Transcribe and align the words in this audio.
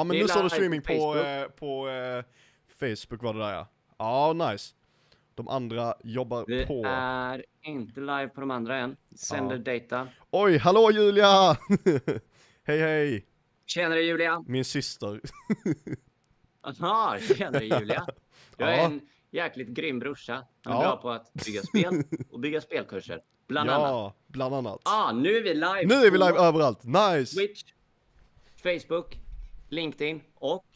Ja 0.00 0.04
men 0.04 0.16
Det 0.16 0.22
nu 0.22 0.28
står 0.28 0.36
det 0.42 0.42
live 0.44 0.50
streaming 0.50 0.82
på 0.82 0.86
på, 0.92 1.12
Facebook. 1.12 1.26
eh, 1.26 1.48
på 1.48 1.88
eh, 1.88 2.24
Facebook 2.80 3.22
var 3.22 3.34
det 3.34 3.40
där 3.40 3.52
ja. 3.52 3.66
Ja, 3.98 4.32
nice. 4.50 4.74
De 5.34 5.48
andra 5.48 5.94
jobbar 6.04 6.44
Vi 6.46 6.66
på. 6.66 6.84
är 6.86 7.44
inte 7.62 8.00
live 8.00 8.28
på 8.28 8.40
de 8.40 8.50
andra 8.50 8.76
än. 8.78 8.96
Sänder 9.16 9.58
data. 9.58 10.08
Oj, 10.30 10.58
hallå 10.58 10.90
Julia! 10.90 11.56
hej 12.64 12.78
hej! 12.80 13.26
Tjenare 13.66 14.02
Julia! 14.02 14.44
Min 14.46 14.64
syster. 14.64 15.20
Aha, 16.62 17.18
tjenare 17.36 17.64
Julia! 17.64 18.06
Du 18.56 18.64
är 18.64 18.76
Ja. 18.76 18.82
en 18.84 19.00
jäkligt 19.30 19.68
grym 19.68 19.98
brorsa. 19.98 20.44
Han 20.64 20.72
är 20.76 20.82
Ja. 20.82 20.82
bra 20.82 20.96
på 20.96 21.10
att 21.10 21.32
bygga 21.32 21.62
spel 21.62 22.02
och 22.30 22.40
bygga 22.40 22.60
spelkurser. 22.60 23.20
Bland 23.48 23.70
annat. 23.70 23.88
ja, 23.90 24.14
bland 24.26 24.54
annat. 24.54 24.80
Ah, 24.84 25.12
nu 25.12 25.36
är 25.36 25.42
vi 25.42 25.54
live! 25.54 25.82
Nu 25.86 25.94
är 25.94 26.00
vi 26.02 26.10
på 26.10 26.16
live 26.26 26.38
överallt, 26.38 26.84
nice! 26.84 27.36
Twitch, 27.36 27.62
Facebook, 28.62 29.16
LinkedIn 29.70 30.22
och 30.34 30.66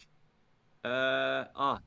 eh, 0.90 1.46
ah, 1.54 1.78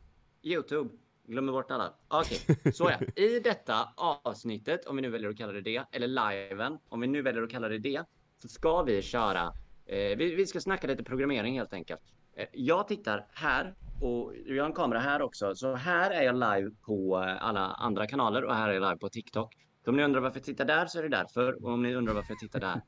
Youtube. 0.43 0.89
Glömmer 1.27 1.51
bort 1.51 1.71
alla. 1.71 1.93
Okej, 2.07 2.39
så 2.73 2.89
ja. 2.89 3.05
I 3.23 3.39
detta 3.39 3.89
avsnittet, 3.95 4.85
om 4.85 4.95
vi 4.95 5.01
nu 5.01 5.09
väljer 5.09 5.29
att 5.29 5.37
kalla 5.37 5.53
det 5.53 5.61
det, 5.61 5.85
eller 5.91 6.07
liven, 6.07 6.77
om 6.89 6.99
vi 6.99 7.07
nu 7.07 7.21
väljer 7.21 7.43
att 7.43 7.49
kalla 7.49 7.69
det 7.69 7.77
det, 7.77 8.03
så 8.41 8.47
ska 8.47 8.83
vi 8.83 9.01
köra, 9.01 9.53
eh, 9.85 10.17
vi, 10.17 10.35
vi 10.35 10.45
ska 10.45 10.59
snacka 10.59 10.87
lite 10.87 11.03
programmering 11.03 11.57
helt 11.57 11.73
enkelt. 11.73 12.01
Eh, 12.35 12.47
jag 12.53 12.87
tittar 12.87 13.27
här 13.29 13.75
och 14.01 14.33
jag 14.45 14.63
har 14.63 14.69
en 14.69 14.75
kamera 14.75 14.99
här 14.99 15.21
också, 15.21 15.55
så 15.55 15.75
här 15.75 16.11
är 16.11 16.21
jag 16.21 16.35
live 16.35 16.71
på 16.85 17.23
eh, 17.23 17.43
alla 17.43 17.59
andra 17.59 18.07
kanaler 18.07 18.43
och 18.43 18.55
här 18.55 18.69
är 18.69 18.73
jag 18.73 18.81
live 18.81 18.97
på 18.97 19.09
TikTok. 19.09 19.55
Så 19.83 19.91
om 19.91 19.97
ni 19.97 20.03
undrar 20.03 20.21
varför 20.21 20.37
jag 20.37 20.45
tittar 20.45 20.65
där 20.65 20.85
så 20.85 20.99
är 20.99 21.03
det 21.03 21.09
därför 21.09 21.63
och 21.63 21.71
om 21.71 21.83
ni 21.83 21.95
undrar 21.95 22.13
varför 22.13 22.31
jag 22.31 22.39
tittar 22.39 22.59
där 22.59 22.81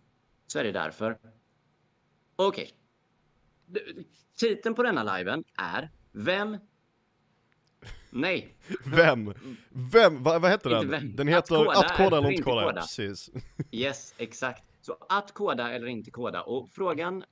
så 0.48 0.60
är 0.60 0.64
det 0.64 0.72
därför. 0.72 1.18
Okej. 2.36 2.70
Titeln 4.40 4.76
på 4.76 4.84
denna 4.84 5.18
liven 5.18 5.44
är 5.58 5.90
Vem? 6.12 6.58
Nej, 8.12 8.56
Vem? 8.86 9.34
Vem? 9.70 10.24
Va, 10.24 10.40
vad 10.40 10.52
heter 10.52 10.70
den? 10.70 10.90
vem. 10.90 11.16
Den 11.16 11.28
Att 11.28 11.34
heter 11.34 11.56
koda 11.56 11.72
Att 11.72 11.98
koda 11.98 12.18
eller 12.18 12.30
inte 12.32 12.44
koda, 12.44 12.64
koda. 12.64 12.82
precis. 12.82 13.30
yes, 13.72 14.16
exakt. 14.18 14.64
Så 14.82 14.98
att 15.10 15.32
koda 15.34 15.72
eller 15.72 15.88
inte 15.88 16.12
koda. 16.12 16.42
Och 16.42 16.70
frågan, 16.70 17.24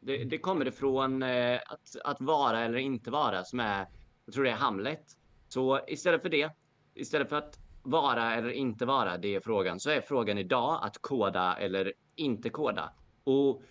det, 0.00 0.24
det 0.24 0.38
kommer 0.38 0.68
ifrån 0.68 1.22
eh, 1.22 1.60
att, 1.66 1.96
att 2.04 2.20
vara 2.20 2.60
eller 2.64 2.78
inte 2.78 3.10
vara 3.10 3.44
som 3.44 3.60
är, 3.60 3.86
jag 4.24 4.34
tror 4.34 4.44
det 4.44 4.50
är 4.50 4.54
Hamlet. 4.56 5.02
Så 5.48 5.80
istället 5.88 6.22
för 6.22 6.28
det, 6.28 6.50
istället 6.94 7.28
för 7.28 7.36
att 7.36 7.58
vara 7.82 8.34
eller 8.34 8.50
inte 8.50 8.86
vara, 8.86 9.18
det 9.18 9.34
är 9.34 9.40
frågan, 9.40 9.80
så 9.80 9.90
är 9.90 10.00
frågan 10.00 10.38
idag 10.38 10.80
att 10.82 10.98
koda 11.02 11.56
eller 11.56 11.92
inte 12.16 12.50
koda. 12.50 12.92
Och 13.24 13.62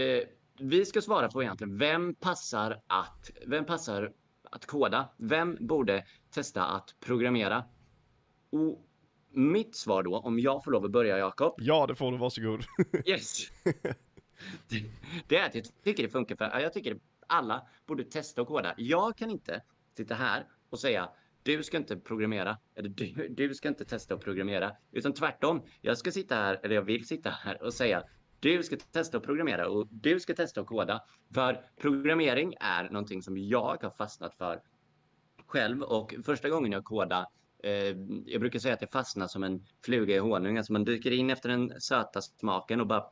eh, 0.00 0.22
vi 0.60 0.84
ska 0.84 1.00
svara 1.02 1.28
på 1.28 1.42
egentligen, 1.42 1.78
vem 1.78 2.14
passar 2.14 2.80
att, 2.86 3.30
vem 3.46 3.64
passar 3.64 4.12
att 4.50 4.66
koda? 4.66 5.08
Vem 5.16 5.56
borde 5.60 6.04
testa 6.30 6.64
att 6.64 6.94
programmera? 7.00 7.64
Och 8.50 8.84
mitt 9.32 9.76
svar 9.76 10.02
då, 10.02 10.18
om 10.18 10.38
jag 10.38 10.64
får 10.64 10.70
lov 10.70 10.84
att 10.84 10.90
börja 10.90 11.18
Jakob, 11.18 11.54
Ja, 11.58 11.86
det 11.86 11.94
får 11.94 12.12
du, 12.12 12.18
varsågod. 12.18 12.64
Yes. 13.06 13.50
Det- 14.68 14.84
Det 15.28 15.36
är 15.36 15.46
att 15.46 15.54
jag 15.54 15.64
tycker 15.84 16.02
det 16.02 16.08
funkar 16.08 16.36
för 16.36 16.58
jag 16.60 16.72
tycker 16.72 16.98
alla 17.26 17.66
borde 17.86 18.04
testa 18.04 18.42
att 18.42 18.48
koda. 18.48 18.74
Jag 18.76 19.16
kan 19.16 19.30
inte 19.30 19.62
sitta 19.96 20.14
här 20.14 20.46
och 20.70 20.78
säga 20.80 21.08
du 21.42 21.62
ska 21.62 21.76
inte 21.76 21.96
programmera 21.96 22.58
eller 22.74 22.88
du, 22.88 23.28
du 23.28 23.54
ska 23.54 23.68
inte 23.68 23.84
testa 23.84 24.14
att 24.14 24.20
programmera 24.20 24.72
utan 24.92 25.12
tvärtom. 25.12 25.62
Jag 25.80 25.98
ska 25.98 26.10
sitta 26.10 26.34
här 26.34 26.60
eller 26.62 26.74
jag 26.74 26.82
vill 26.82 27.06
sitta 27.06 27.30
här 27.30 27.62
och 27.62 27.74
säga 27.74 28.04
du 28.40 28.62
ska 28.62 28.76
testa 28.76 29.16
att 29.16 29.22
programmera 29.22 29.68
och 29.68 29.86
du 29.90 30.20
ska 30.20 30.34
testa 30.34 30.60
att 30.60 30.66
koda. 30.66 31.02
För 31.34 31.70
programmering 31.80 32.54
är 32.60 32.84
någonting 32.84 33.22
som 33.22 33.38
jag 33.38 33.82
har 33.82 33.90
fastnat 33.90 34.34
för 34.34 34.62
själv 35.46 35.82
och 35.82 36.14
första 36.24 36.48
gången 36.48 36.72
jag 36.72 36.84
kodade 36.84 37.26
eh, 37.62 37.96
jag 38.26 38.40
brukar 38.40 38.58
säga 38.58 38.74
att 38.74 38.80
jag 38.80 38.90
fastnar 38.90 39.26
som 39.26 39.42
en 39.42 39.64
fluga 39.84 40.14
i 40.14 40.18
honung. 40.18 40.58
Alltså 40.58 40.72
man 40.72 40.84
dyker 40.84 41.10
in 41.10 41.30
efter 41.30 41.48
den 41.48 41.80
söta 41.80 42.20
smaken 42.22 42.80
och 42.80 42.86
bara 42.86 43.04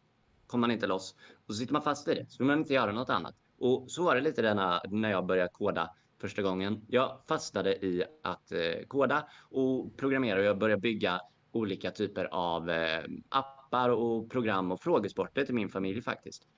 kommer 0.47 0.61
man 0.61 0.71
inte 0.71 0.87
loss. 0.87 1.15
Och 1.47 1.55
så 1.55 1.61
sitter 1.61 1.73
man 1.73 1.83
fast 1.83 2.09
i 2.09 2.15
det. 2.15 2.27
Så 2.29 2.39
vill 2.39 2.47
man 2.47 2.59
inte 2.59 2.75
göra 2.75 2.93
något 2.93 3.11
annat. 3.11 3.35
Och 3.59 3.85
så 3.91 4.03
var 4.03 4.15
det 4.15 4.21
lite 4.21 4.43
denna, 4.43 4.83
när 4.89 5.11
jag 5.11 5.27
började 5.27 5.51
koda 5.53 5.91
första 6.21 6.43
gången. 6.43 6.85
Jag 6.89 7.21
fastnade 7.29 7.87
i 7.87 8.05
att 8.23 8.53
eh, 8.53 8.87
koda 8.89 9.29
och 9.51 9.97
programmera 9.97 10.39
och 10.39 10.45
jag 10.45 10.59
började 10.59 10.81
bygga 10.81 11.21
olika 11.53 11.91
typer 11.91 12.25
av 12.25 12.71
eh, 12.71 13.05
appar 13.29 13.66
och 13.89 14.31
program 14.31 14.73
och 14.73 14.81
frågesporter 14.81 15.45
till 15.45 15.55
min 15.55 15.69
familj 15.69 16.03
faktiskt. 16.03 16.49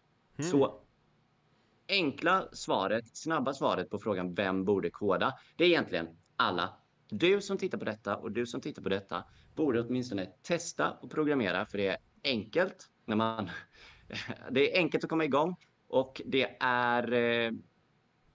Så 0.40 0.80
enkla 1.88 2.48
svaret, 2.52 3.16
snabba 3.16 3.54
svaret 3.54 3.90
på 3.90 3.98
frågan 3.98 4.34
vem 4.34 4.64
borde 4.64 4.90
koda, 4.90 5.34
det 5.56 5.64
är 5.64 5.68
egentligen 5.68 6.08
alla. 6.36 6.76
Du 7.08 7.40
som 7.40 7.58
tittar 7.58 7.78
på 7.78 7.84
detta 7.84 8.16
och 8.16 8.32
du 8.32 8.46
som 8.46 8.60
tittar 8.60 8.82
på 8.82 8.88
detta 8.88 9.24
borde 9.54 9.80
åtminstone 9.80 10.26
testa 10.42 10.90
och 10.90 11.10
programmera 11.10 11.66
för 11.66 11.78
det 11.78 11.86
är 11.86 11.96
enkelt 12.24 12.90
när 13.04 13.16
man 13.16 13.50
det 14.50 14.74
är 14.74 14.78
enkelt 14.78 15.04
att 15.04 15.10
komma 15.10 15.24
igång 15.24 15.56
och 15.88 16.22
det 16.26 16.56
är 16.60 17.12
eh, 17.12 17.52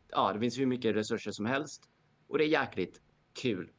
ja, 0.09 0.33
det 0.33 0.39
finns 0.39 0.59
hur 0.59 0.65
mycket 0.65 0.95
resurser 0.95 1.31
som 1.31 1.45
helst 1.45 1.89
och 2.27 2.37
det 2.37 2.43
är 2.43 2.47
jäkligt 2.47 3.01
kul. 3.41 3.71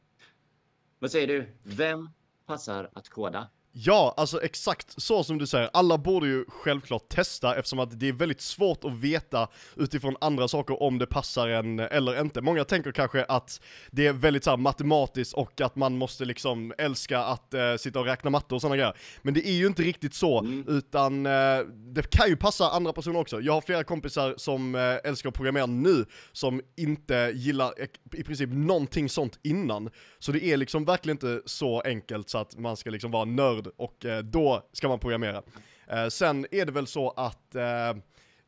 Vad 0.99 1.11
säger 1.11 1.27
du? 1.27 1.57
Vem 1.63 2.09
passar 2.45 2.89
att 2.93 3.09
koda? 3.09 3.49
Ja, 3.77 4.13
alltså 4.17 4.41
exakt 4.43 5.01
så 5.01 5.23
som 5.23 5.37
du 5.37 5.47
säger. 5.47 5.69
Alla 5.73 5.97
borde 5.97 6.27
ju 6.27 6.45
självklart 6.47 7.09
testa 7.09 7.55
eftersom 7.55 7.79
att 7.79 7.99
det 7.99 8.07
är 8.07 8.13
väldigt 8.13 8.41
svårt 8.41 8.83
att 8.83 8.93
veta 8.93 9.47
utifrån 9.75 10.15
andra 10.21 10.47
saker 10.47 10.83
om 10.83 10.97
det 10.97 11.05
passar 11.05 11.47
en 11.47 11.79
eller 11.79 12.21
inte. 12.21 12.41
Många 12.41 12.63
tänker 12.63 12.91
kanske 12.91 13.23
att 13.23 13.61
det 13.91 14.07
är 14.07 14.13
väldigt 14.13 14.43
så 14.43 14.49
här, 14.49 14.57
matematiskt 14.57 15.33
och 15.33 15.61
att 15.61 15.75
man 15.75 15.97
måste 15.97 16.25
liksom 16.25 16.73
älska 16.77 17.19
att 17.19 17.53
eh, 17.53 17.75
sitta 17.75 17.99
och 17.99 18.05
räkna 18.05 18.29
matte 18.29 18.55
och 18.55 18.61
sådana 18.61 18.75
grejer. 18.75 18.93
Men 19.21 19.33
det 19.33 19.47
är 19.47 19.53
ju 19.53 19.67
inte 19.67 19.83
riktigt 19.83 20.13
så, 20.13 20.39
Mm. 20.39 20.65
utan 20.67 21.25
eh, 21.25 21.59
det 21.93 22.09
kan 22.09 22.27
ju 22.29 22.35
passa 22.37 22.69
andra 22.69 22.93
personer 22.93 23.19
också. 23.19 23.41
Jag 23.41 23.53
har 23.53 23.61
flera 23.61 23.83
kompisar 23.83 24.33
som 24.37 24.75
eh, 24.75 24.81
älskar 25.09 25.29
att 25.29 25.35
programmera 25.35 25.65
nu, 25.65 26.05
som 26.31 26.61
inte 26.77 27.31
gillar 27.35 27.73
i 28.13 28.23
princip 28.23 28.49
någonting 28.53 29.09
sånt 29.09 29.39
innan. 29.43 29.89
Så 30.19 30.31
det 30.31 30.43
är 30.45 30.57
liksom 30.57 30.85
verkligen 30.85 31.15
inte 31.15 31.41
så 31.45 31.81
enkelt 31.81 32.29
så 32.29 32.37
att 32.37 32.57
man 32.59 32.77
ska 32.77 32.89
liksom 32.89 33.11
vara 33.11 33.25
nörd 33.25 33.64
och 33.77 34.05
eh, 34.05 34.23
då 34.23 34.69
ska 34.71 34.87
man 34.87 34.99
programmera. 34.99 35.41
Eh, 35.87 36.07
sen 36.07 36.45
är 36.51 36.65
det 36.65 36.71
väl 36.71 36.87
så 36.87 37.09
att 37.09 37.55
eh, 37.55 38.01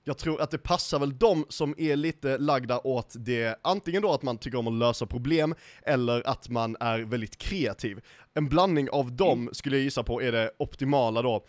jag 0.04 0.18
tror 0.18 0.42
att 0.42 0.52
det 0.52 0.58
passar 0.58 1.00
väl 1.00 1.18
de 1.18 1.46
som 1.50 1.76
är 1.78 1.96
lite 1.96 2.38
lagda 2.38 2.80
åt 2.80 3.16
det, 3.18 3.60
antingen 3.62 4.02
då 4.02 4.14
att 4.14 4.24
man 4.24 4.38
tycker 4.38 4.58
om 4.58 4.68
att 4.68 4.74
lösa 4.74 5.06
problem, 5.06 5.56
eller 5.84 6.28
att 6.28 6.50
man 6.50 6.78
är 6.80 7.00
väldigt 7.00 7.38
kreativ. 7.38 8.00
En 8.34 8.50
blandning 8.50 8.90
av 8.90 9.12
dem 9.12 9.50
skulle 9.54 9.76
jag 9.76 9.84
gissa 9.84 10.04
på 10.04 10.22
är 10.22 10.32
det 10.32 10.52
optimala 10.60 11.22
då. 11.22 11.46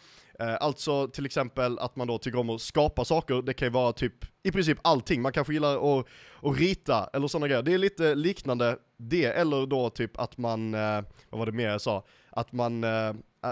Alltså 0.61 1.09
till 1.09 1.27
exempel 1.27 1.79
att 1.79 1.97
man 1.97 2.07
då 2.07 2.19
tycker 2.19 2.39
om 2.39 2.51
att 2.51 2.61
skapa 2.61 3.05
saker, 3.05 3.43
det 3.43 3.55
kan 3.55 3.67
ju 3.67 3.73
vara 3.73 3.93
typ 3.93 4.15
i 4.43 4.53
princip 4.53 4.79
allting. 4.83 5.23
Man 5.23 5.33
kanske 5.33 5.53
gillar 5.53 5.99
att, 5.99 6.07
att 6.43 6.59
rita 6.59 7.11
eller 7.13 7.29
sådana 7.29 7.49
grejer. 7.49 7.63
Det 7.63 7.75
är 7.75 7.79
lite 7.79 8.15
liknande 8.15 8.79
det, 8.97 9.25
eller 9.25 9.67
då 9.67 9.91
typ 9.91 10.19
att 10.19 10.39
man, 10.39 10.73
vad 10.73 11.39
var 11.39 11.47
det 11.47 11.53
mer 11.53 11.69
jag 11.69 11.81
sa? 11.81 12.05
Att 12.31 12.53
man 12.53 12.85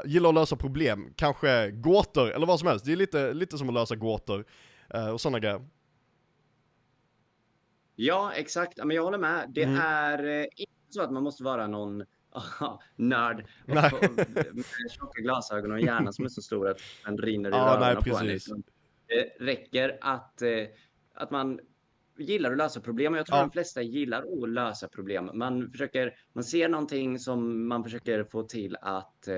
gillar 0.05 0.29
att 0.29 0.35
lösa 0.35 0.57
problem, 0.57 1.13
kanske 1.17 1.71
gåtor 1.71 2.31
eller 2.31 2.47
vad 2.47 2.59
som 2.59 2.69
helst. 2.69 2.85
Det 2.85 2.93
är 2.93 2.97
lite, 2.97 3.33
lite 3.35 3.59
som 3.59 3.69
att 3.69 3.75
lösa 3.75 3.97
gåtor 3.97 4.45
eh, 4.95 5.09
och 5.09 5.21
sådana 5.21 5.39
grejer. 5.39 5.67
Ja, 7.97 8.33
exakt. 8.33 8.79
Men 8.85 8.91
jag 8.97 9.03
håller 9.03 9.19
med. 9.19 9.51
Det 9.55 9.63
Mm. 9.63 9.81
är 9.81 10.27
eh, 10.41 10.45
inte 10.57 10.73
så 10.89 11.03
att 11.03 11.13
man 11.13 11.23
måste 11.23 11.43
vara 11.45 11.67
någon 11.67 12.05
nörd 12.97 13.47
med 13.67 13.91
tjocka 14.91 15.21
glasögon 15.23 15.73
och 15.73 15.79
en 15.79 15.85
hjärna 15.85 16.13
som 16.13 16.25
är 16.25 16.29
så 16.29 16.43
stor 16.43 16.69
att 16.69 16.79
den 17.05 17.19
rinner 17.19 17.51
Ja, 17.51 17.77
nej, 17.81 17.91
ögonen 17.91 18.11
på 18.13 18.17
en. 18.17 18.27
Liksom. 18.27 18.63
Det 19.07 19.45
räcker 19.45 19.99
att, 20.01 20.43
eh, 20.43 20.49
att 21.15 21.31
man 21.31 21.61
gillar 22.19 22.53
att 22.53 22.59
lösa 22.59 22.81
problem. 22.81 23.13
Och 23.13 23.19
jag 23.19 23.27
tror 23.27 23.39
Ja. 23.39 23.43
de 23.43 23.51
flesta 23.51 23.83
gillar 23.83 24.43
att 24.43 24.49
lösa 24.49 24.89
problem. 24.89 25.31
Man, 25.35 25.71
försöker, 25.71 26.15
man 26.33 26.45
ser 26.45 26.69
någonting 26.69 27.19
som 27.19 27.69
man 27.69 27.85
försöker 27.85 28.25
få 28.25 28.43
till 28.43 28.77
att... 28.81 29.29
Eh, 29.29 29.35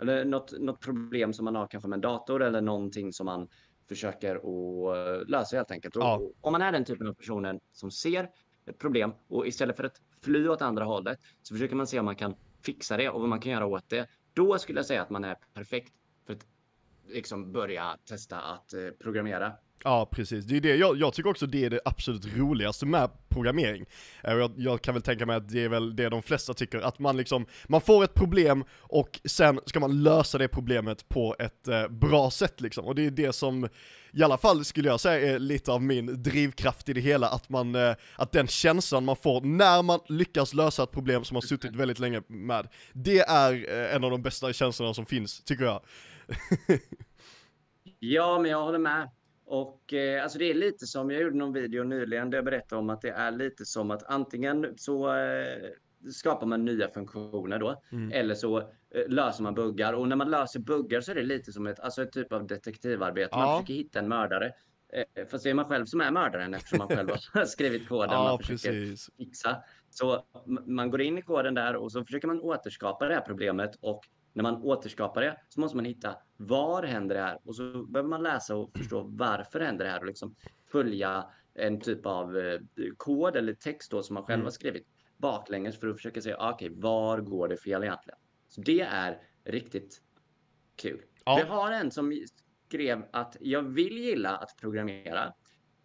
eller 0.00 0.24
något, 0.24 0.60
något 0.60 0.80
problem 0.80 1.32
som 1.32 1.44
man 1.44 1.54
har 1.54 1.66
kanske 1.66 1.88
med 1.88 1.96
en 1.96 2.00
dator 2.00 2.42
eller 2.42 2.60
någonting 2.60 3.12
som 3.12 3.26
man 3.26 3.48
försöker 3.88 4.34
att 4.36 5.28
lösa 5.28 5.56
helt 5.56 5.70
enkelt. 5.70 5.94
Ja. 5.96 6.16
och 6.16 6.32
om 6.40 6.52
man 6.52 6.62
är 6.62 6.72
den 6.72 6.84
typen 6.84 7.06
av 7.08 7.14
personen 7.14 7.60
som 7.72 7.90
ser 7.90 8.30
ett 8.66 8.78
problem 8.78 9.12
och 9.28 9.46
istället 9.46 9.76
för 9.76 9.84
att 9.84 10.00
fly 10.22 10.48
åt 10.48 10.62
andra 10.62 10.84
hållet 10.84 11.18
så 11.42 11.54
försöker 11.54 11.76
man 11.76 11.86
se 11.86 11.98
om 11.98 12.04
man 12.04 12.16
kan 12.16 12.34
fixa 12.62 12.96
det 12.96 13.08
och 13.08 13.20
vad 13.20 13.28
man 13.28 13.40
kan 13.40 13.52
göra 13.52 13.66
åt 13.66 13.88
det. 13.88 14.08
Då 14.34 14.58
skulle 14.58 14.78
jag 14.78 14.86
säga 14.86 15.02
att 15.02 15.10
man 15.10 15.24
är 15.24 15.36
perfekt 15.54 15.92
för 16.26 16.32
att 16.32 16.46
liksom 17.08 17.52
börja 17.52 17.96
testa 18.08 18.40
att 18.40 18.72
eh, 18.72 18.80
programmera. 19.02 19.52
Ja, 19.84 20.08
precis. 20.12 20.44
Det 20.44 20.56
är 20.56 20.60
det, 20.60 20.76
jag, 20.76 20.96
jag 20.96 21.14
tycker 21.14 21.30
också 21.30 21.46
det 21.46 21.64
är 21.64 21.70
det 21.70 21.80
absolut 21.84 22.36
roligaste 22.36 22.86
med 22.86 23.10
programmering. 23.28 23.86
Eh, 24.24 24.34
jag, 24.34 24.52
jag 24.56 24.82
kan 24.82 24.94
väl 24.94 25.02
tänka 25.02 25.26
mig 25.26 25.36
att 25.36 25.48
det 25.48 25.64
är 25.64 25.68
väl 25.68 25.96
det 25.96 26.08
de 26.08 26.22
flesta 26.22 26.54
tycker, 26.54 26.80
att 26.80 26.98
man 26.98 27.16
liksom, 27.16 27.46
man 27.68 27.80
får 27.80 28.04
ett 28.04 28.14
problem 28.14 28.64
och 28.78 29.20
sen 29.24 29.60
ska 29.66 29.80
man 29.80 30.02
lösa 30.02 30.38
det 30.38 30.48
problemet 30.48 31.08
på 31.08 31.36
ett 31.38 31.68
eh, 31.68 31.88
bra 31.88 32.30
sätt 32.30 32.60
liksom. 32.60 32.84
Och 32.84 32.94
det 32.94 33.06
är 33.06 33.10
det 33.10 33.32
som, 33.32 33.68
i 34.12 34.22
alla 34.22 34.38
fall 34.38 34.64
skulle 34.64 34.88
jag 34.88 35.00
säga 35.00 35.34
är 35.34 35.38
lite 35.38 35.72
av 35.72 35.82
min 35.82 36.22
drivkraft 36.22 36.88
i 36.88 36.92
det 36.92 37.00
hela, 37.00 37.28
att 37.28 37.48
man, 37.48 37.74
eh, 37.74 37.94
att 38.16 38.32
den 38.32 38.46
känslan 38.46 39.04
man 39.04 39.16
får 39.16 39.40
när 39.40 39.82
man 39.82 40.00
lyckas 40.08 40.54
lösa 40.54 40.82
ett 40.82 40.92
problem 40.92 41.24
som 41.24 41.34
man 41.34 41.42
suttit 41.42 41.76
väldigt 41.76 41.98
länge 41.98 42.22
med, 42.26 42.68
det 42.92 43.18
är 43.18 43.52
eh, 43.52 43.94
en 43.94 44.04
av 44.04 44.10
de 44.10 44.22
bästa 44.22 44.52
känslorna 44.52 44.94
som 44.94 45.06
finns, 45.06 45.42
tycker 45.44 45.64
jag. 45.64 45.80
Ja, 47.98 48.38
men 48.38 48.50
jag 48.50 48.62
håller 48.62 48.78
med. 48.78 49.10
Och 49.44 49.92
eh, 49.92 50.22
alltså 50.22 50.38
det 50.38 50.50
är 50.50 50.54
lite 50.54 50.86
som, 50.86 51.10
jag 51.10 51.22
gjorde 51.22 51.36
någon 51.36 51.52
video 51.52 51.84
nyligen 51.84 52.30
där 52.30 52.38
jag 52.38 52.44
berättade 52.44 52.78
om 52.80 52.90
att 52.90 53.00
det 53.00 53.10
är 53.10 53.30
lite 53.30 53.64
som 53.64 53.90
att 53.90 54.02
antingen 54.02 54.74
så 54.76 55.14
eh, 55.16 55.70
skapar 56.12 56.46
man 56.46 56.64
nya 56.64 56.88
funktioner 56.88 57.58
då, 57.58 57.82
Mm. 57.92 58.12
eller 58.12 58.34
så 58.34 58.58
eh, 58.58 58.64
löser 59.08 59.42
man 59.42 59.54
buggar. 59.54 59.92
Och 59.92 60.08
när 60.08 60.16
man 60.16 60.30
löser 60.30 60.60
buggar 60.60 61.00
så 61.00 61.10
är 61.10 61.14
det 61.14 61.22
lite 61.22 61.52
som 61.52 61.66
ett, 61.66 61.80
alltså 61.80 62.02
ett 62.02 62.12
typ 62.12 62.32
av 62.32 62.46
detektivarbete. 62.46 63.36
Man 63.36 63.48
Ja. 63.48 63.56
försöker 63.60 63.74
hitta 63.74 63.98
en 63.98 64.08
mördare. 64.08 64.52
Eh, 64.92 65.26
fast 65.26 65.44
det 65.44 65.50
är 65.50 65.54
man 65.54 65.64
själv 65.64 65.84
som 65.86 66.00
är 66.00 66.10
mördaren 66.10 66.54
eftersom 66.54 66.78
man 66.78 66.88
själv 66.88 67.10
har 67.32 67.44
skrivit 67.44 67.88
koden. 67.88 68.10
Ja, 68.12 68.22
man 68.24 68.38
försöker 68.38 68.72
precis. 68.80 69.10
fixa. 69.16 69.56
Så 69.90 70.24
man 70.66 70.90
går 70.90 71.00
in 71.00 71.18
i 71.18 71.22
koden 71.22 71.54
där 71.54 71.76
och 71.76 71.92
så 71.92 72.04
försöker 72.04 72.28
man 72.28 72.40
återskapa 72.40 73.08
det 73.08 73.14
här 73.14 73.20
problemet 73.20 73.76
och 73.80 74.04
när 74.32 74.42
man 74.42 74.62
återskapar 74.62 75.20
det 75.22 75.40
så 75.48 75.60
måste 75.60 75.76
man 75.76 75.84
hitta 75.84 76.16
var 76.36 76.82
händer 76.82 77.14
det 77.14 77.20
här 77.22 77.38
och 77.44 77.56
så 77.56 77.82
behöver 77.86 78.08
man 78.08 78.22
läsa 78.22 78.56
och 78.56 78.76
förstå 78.78 79.02
varför 79.02 79.60
händer 79.60 79.84
det 79.84 79.90
här 79.90 80.00
och 80.00 80.06
liksom 80.06 80.34
följa 80.72 81.26
en 81.54 81.80
typ 81.80 82.06
av 82.06 82.38
eh, 82.38 82.60
kod 82.96 83.36
eller 83.36 83.52
text 83.52 83.90
då 83.90 84.02
som 84.02 84.14
man 84.14 84.24
själv 84.24 84.34
Mm. 84.34 84.44
har 84.44 84.50
skrivit 84.50 84.86
baklänges 85.16 85.80
för 85.80 85.88
att 85.88 85.96
försöka 85.96 86.20
se 86.20 86.34
ah, 86.34 86.52
okej, 86.52 86.70
var 86.74 87.20
går 87.20 87.48
det 87.48 87.56
fel 87.56 87.82
egentligen? 87.82 88.18
Så 88.48 88.60
det 88.60 88.80
är 88.80 89.22
riktigt 89.44 90.02
kul. 90.76 91.02
Ja. 91.24 91.36
Vi 91.36 91.42
har 91.50 91.72
en 91.72 91.90
som 91.90 92.22
skrev 92.68 93.04
att 93.12 93.36
jag 93.40 93.62
vill 93.62 93.98
gilla 93.98 94.36
att 94.36 94.56
programmera 94.60 95.32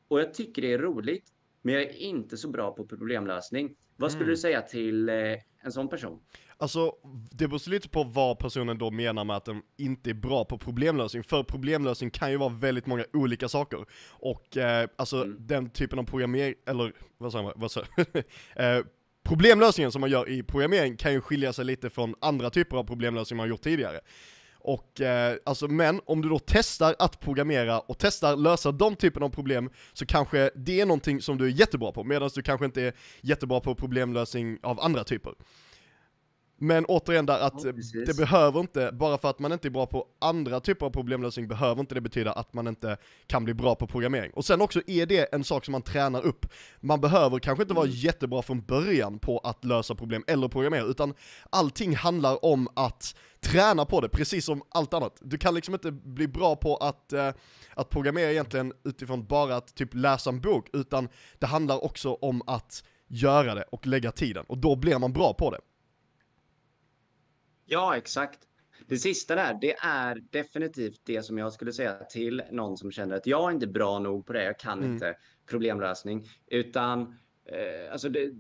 och 0.08 0.20
jag 0.20 0.34
tycker 0.34 0.62
det 0.62 0.74
är 0.74 0.78
roligt, 0.80 1.30
men 1.62 1.74
jag 1.74 1.84
är 1.84 1.94
inte 1.94 2.38
så 2.38 2.50
bra 2.50 2.72
på 2.74 2.88
problemlösning. 2.88 3.76
Vad 3.96 4.12
skulle 4.12 4.24
Mm. 4.24 4.32
du 4.34 4.38
säga 4.38 4.62
till 4.62 5.10
eh, 5.10 5.16
en 5.64 5.72
sån 5.72 5.90
person? 5.90 6.24
Alltså, 6.58 6.94
det 7.32 7.48
beror 7.48 7.70
lite 7.70 7.90
på 7.90 8.04
vad 8.04 8.40
personen 8.40 8.78
då 8.78 8.92
menar 8.92 9.24
med 9.24 9.36
att 9.36 9.46
de 9.46 9.64
inte 9.78 10.10
är 10.10 10.14
bra 10.14 10.46
på 10.46 10.58
problemlösning, 10.58 11.24
för 11.24 11.44
problemlösning 11.44 12.10
kan 12.10 12.32
ju 12.32 12.38
vara 12.38 12.50
väldigt 12.50 12.86
många 12.86 13.06
olika 13.14 13.48
saker. 13.50 13.86
Och 14.10 14.58
eh, 14.58 14.88
alltså 14.96 15.24
Mm. 15.24 15.38
den 15.40 15.70
typen 15.70 16.00
av 16.00 16.04
programmering, 16.04 16.56
eller 16.68 16.94
vad 17.18 17.32
sa 17.32 17.42
jag, 17.42 17.54
vad 17.56 17.72
sa 17.72 17.82
eh, 18.56 18.86
Problemlösningen 19.24 19.92
som 19.92 20.02
man 20.02 20.10
gör 20.10 20.30
i 20.30 20.44
programmering 20.44 20.98
kan 20.98 21.14
ju 21.14 21.22
skilja 21.22 21.54
sig 21.54 21.66
lite 21.66 21.90
från 21.90 22.16
andra 22.22 22.50
typer 22.50 22.78
av 22.78 22.84
problemlösning 22.84 23.38
man 23.38 23.50
gjort 23.50 23.62
tidigare. 23.62 24.00
Och 24.64 25.02
eh, 25.02 25.38
alltså, 25.46 25.68
men 25.68 26.02
om 26.06 26.22
du 26.22 26.30
då 26.30 26.40
testar 26.40 26.96
att 27.00 27.20
programmera 27.20 27.80
och 27.80 27.98
testar 27.98 28.36
lösa 28.36 28.72
de 28.72 28.96
typen 28.96 29.24
av 29.24 29.30
problem 29.30 29.70
så 29.94 30.06
kanske 30.06 30.52
det 30.56 30.82
är 30.82 30.86
någonting 30.86 31.22
som 31.22 31.38
du 31.38 31.46
är 31.46 31.50
jättebra 31.50 31.92
på, 31.92 32.04
medan 32.04 32.30
du 32.36 32.42
kanske 32.42 32.66
inte 32.66 32.82
är 32.82 32.94
jättebra 33.22 33.60
på 33.60 33.76
problemlösning 33.76 34.60
av 34.62 34.80
andra 34.80 35.04
typer. 35.04 35.34
Men 36.64 36.86
återigen 36.86 37.26
där 37.26 37.40
att 37.40 37.64
Ja, 37.64 37.72
det 38.06 38.18
behöver 38.18 38.60
inte, 38.60 38.92
bara 38.94 39.18
för 39.18 39.30
att 39.30 39.40
man 39.40 39.52
inte 39.52 39.68
är 39.68 39.70
bra 39.70 39.86
på 39.86 40.08
andra 40.22 40.60
typer 40.60 40.86
av 40.86 40.90
problemlösning 40.90 41.48
behöver 41.48 41.82
inte 41.82 41.96
det 41.96 42.02
betyda 42.02 42.32
att 42.32 42.54
man 42.54 42.68
inte 42.68 42.98
kan 43.28 43.44
bli 43.44 43.54
bra 43.54 43.76
på 43.76 43.88
programmering. 43.88 44.32
Och 44.34 44.46
sen 44.46 44.62
också 44.62 44.82
är 44.88 45.06
det 45.06 45.34
en 45.34 45.44
sak 45.44 45.66
som 45.66 45.72
man 45.72 45.82
tränar 45.82 46.22
upp. 46.26 46.46
Man 46.80 47.02
behöver 47.02 47.40
kanske 47.40 47.62
inte 47.62 47.74
vara 47.74 47.86
Mm. 47.86 47.98
jättebra 47.98 48.42
från 48.42 48.62
början 48.62 49.20
på 49.20 49.38
att 49.40 49.66
lösa 49.66 49.96
problem 49.96 50.24
eller 50.28 50.48
programmera, 50.48 50.84
utan 50.84 51.14
allting 51.50 51.96
handlar 51.96 52.46
om 52.46 52.68
att 52.76 53.16
träna 53.42 53.86
på 53.86 54.02
det, 54.02 54.10
precis 54.10 54.46
som 54.46 54.62
allt 54.70 54.94
annat. 54.94 55.18
Du 55.22 55.38
kan 55.38 55.56
liksom 55.56 55.74
inte 55.74 55.92
bli 55.92 56.28
bra 56.28 56.56
på 56.56 56.78
att, 56.78 57.14
eh, 57.14 57.30
att 57.76 57.90
programmera 57.90 58.32
egentligen 58.32 58.74
utifrån 58.84 59.26
bara 59.26 59.56
att 59.56 59.76
typ 59.76 59.94
läsa 59.94 60.30
en 60.30 60.42
bok, 60.42 60.70
utan 60.74 61.10
det 61.40 61.46
handlar 61.46 61.84
också 61.84 62.14
om 62.14 62.42
att 62.48 62.84
göra 63.08 63.56
det 63.56 63.64
och 63.72 63.88
lägga 63.88 64.12
tiden, 64.12 64.46
och 64.48 64.58
då 64.58 64.76
blir 64.76 64.98
man 65.00 65.14
bra 65.14 65.34
på 65.34 65.52
det. 65.52 65.60
Ja, 67.66 67.98
exakt. 67.98 68.40
Det 68.88 68.98
sista 68.98 69.36
där, 69.36 69.58
det 69.62 69.74
är 69.78 70.24
definitivt 70.32 71.02
det 71.06 71.24
som 71.24 71.38
jag 71.38 71.54
skulle 71.54 71.74
säga 71.74 71.94
till 72.04 72.44
någon 72.52 72.78
som 72.78 72.92
känner 72.92 73.16
att 73.16 73.28
jag 73.28 73.50
är 73.50 73.54
inte 73.54 73.68
bra 73.68 74.00
nog 74.00 74.26
på 74.26 74.34
det, 74.34 74.44
jag 74.44 74.60
kan 74.60 74.80
Mm. 74.80 74.94
inte 74.94 75.16
problemlösning, 75.46 76.26
utan 76.48 77.02
eh, 77.46 77.92
alltså 77.92 78.10
det, 78.10 78.32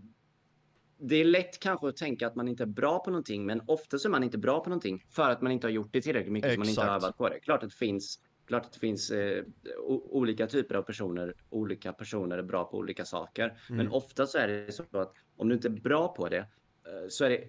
det 0.97 1.15
är 1.15 1.25
lätt 1.25 1.59
kanske 1.59 1.87
att 1.87 1.97
tänka 1.97 2.27
att 2.27 2.35
man 2.35 2.47
inte 2.47 2.63
är 2.63 2.67
bra 2.67 2.99
på 2.99 3.09
någonting, 3.11 3.45
men 3.45 3.61
ofta 3.67 3.97
så 3.97 4.07
är 4.07 4.11
man 4.11 4.23
inte 4.23 4.37
bra 4.37 4.59
på 4.63 4.69
någonting 4.69 5.03
för 5.09 5.29
att 5.29 5.41
man 5.41 5.51
inte 5.51 5.67
har 5.67 5.71
gjort 5.71 5.89
det 5.93 6.01
tillräckligt 6.01 6.33
mycket, 6.33 6.53
så 6.53 6.59
man 6.59 6.69
inte 6.69 6.81
har 6.81 6.87
Exakt. 6.95 7.03
övat 7.03 7.17
på 7.17 7.29
det. 7.29 7.39
Klart 7.39 7.63
att 7.63 7.69
det 7.69 7.75
finns, 7.75 8.19
klart 8.47 8.65
att 8.65 8.73
det 8.73 8.79
finns 8.79 9.11
eh, 9.11 9.43
olika 9.87 10.47
typer 10.47 10.75
av 10.75 10.81
personer, 10.83 11.33
olika 11.49 11.93
personer 11.93 12.37
är 12.37 12.43
bra 12.43 12.63
på 12.65 12.77
olika 12.77 13.05
saker, 13.05 13.57
men 13.69 13.79
Mm. 13.79 13.93
ofta 13.93 14.27
så 14.27 14.37
är 14.37 14.47
det 14.47 14.71
så 14.71 14.83
att 14.91 15.13
om 15.35 15.49
du 15.49 15.55
inte 15.55 15.67
är 15.67 15.81
bra 15.81 16.07
på 16.15 16.29
det, 16.29 16.37
eh, 16.37 17.07
så 17.09 17.25
är 17.25 17.29
det 17.29 17.43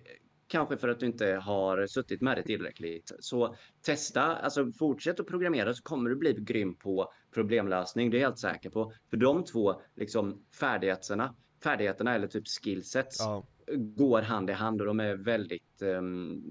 kanske 0.46 0.76
för 0.76 0.88
att 0.88 1.00
du 1.00 1.06
inte 1.06 1.26
har 1.26 1.86
suttit 1.86 2.20
med 2.20 2.36
det 2.36 2.42
tillräckligt. 2.42 3.12
Så 3.18 3.56
testa, 3.82 4.22
alltså 4.22 4.72
fortsätt 4.72 5.20
att 5.20 5.26
programmera 5.26 5.74
så 5.74 5.82
kommer 5.82 6.10
du 6.10 6.16
bli 6.16 6.32
grym 6.38 6.74
på 6.74 7.12
problemlösning. 7.34 8.10
Det 8.10 8.16
är 8.16 8.20
jag 8.20 8.28
helt 8.28 8.38
säker 8.38 8.70
på. 8.70 8.92
För 9.10 9.16
de 9.16 9.44
två 9.44 9.80
liksom 9.94 10.44
färdigheterna, 10.60 11.34
färdigheterna 11.64 12.14
eller 12.14 12.26
typ 12.26 12.44
skillsets 12.48 13.16
Ja. 13.20 13.46
går 13.76 14.22
hand 14.22 14.50
i 14.50 14.52
hand 14.52 14.80
och 14.80 14.86
de 14.86 15.00
är 15.00 15.14
väldigt 15.14 15.82
ehm, 15.82 16.42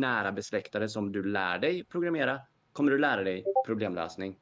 nära 0.00 0.32
besläktade. 0.32 0.88
Som 0.88 1.12
du 1.12 1.22
lär 1.22 1.58
dig 1.58 1.84
programmera 1.84 2.40
kommer 2.72 2.90
du 2.90 2.98
lära 2.98 3.22
dig 3.22 3.44
problemlösning. 3.66 4.38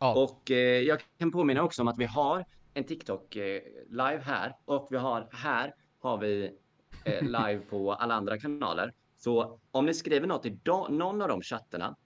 Ja. 0.00 0.22
Och 0.22 0.50
eh, 0.50 0.80
jag 0.80 0.98
kan 1.18 1.32
påminna 1.32 1.62
också 1.62 1.82
om 1.82 1.88
att 1.88 1.98
vi 1.98 2.04
har 2.04 2.44
en 2.74 2.84
TikTok 2.84 3.36
eh, 3.36 3.62
live 3.88 4.20
här 4.22 4.56
och 4.64 4.88
vi 4.90 4.96
har 4.96 5.28
här 5.32 5.74
har 5.98 6.18
vi 6.18 6.52
eh, 7.04 7.22
live 7.22 7.60
på 7.70 7.92
alla 7.92 8.14
andra 8.14 8.38
kanaler. 8.38 8.92
Så 9.16 9.60
om 9.70 9.86
ni 9.86 9.94
skriver 9.94 10.26
något 10.26 10.46
i 10.46 10.60
någon 10.88 11.22
av 11.22 11.28
de 11.28 11.42
chattarna 11.42 11.96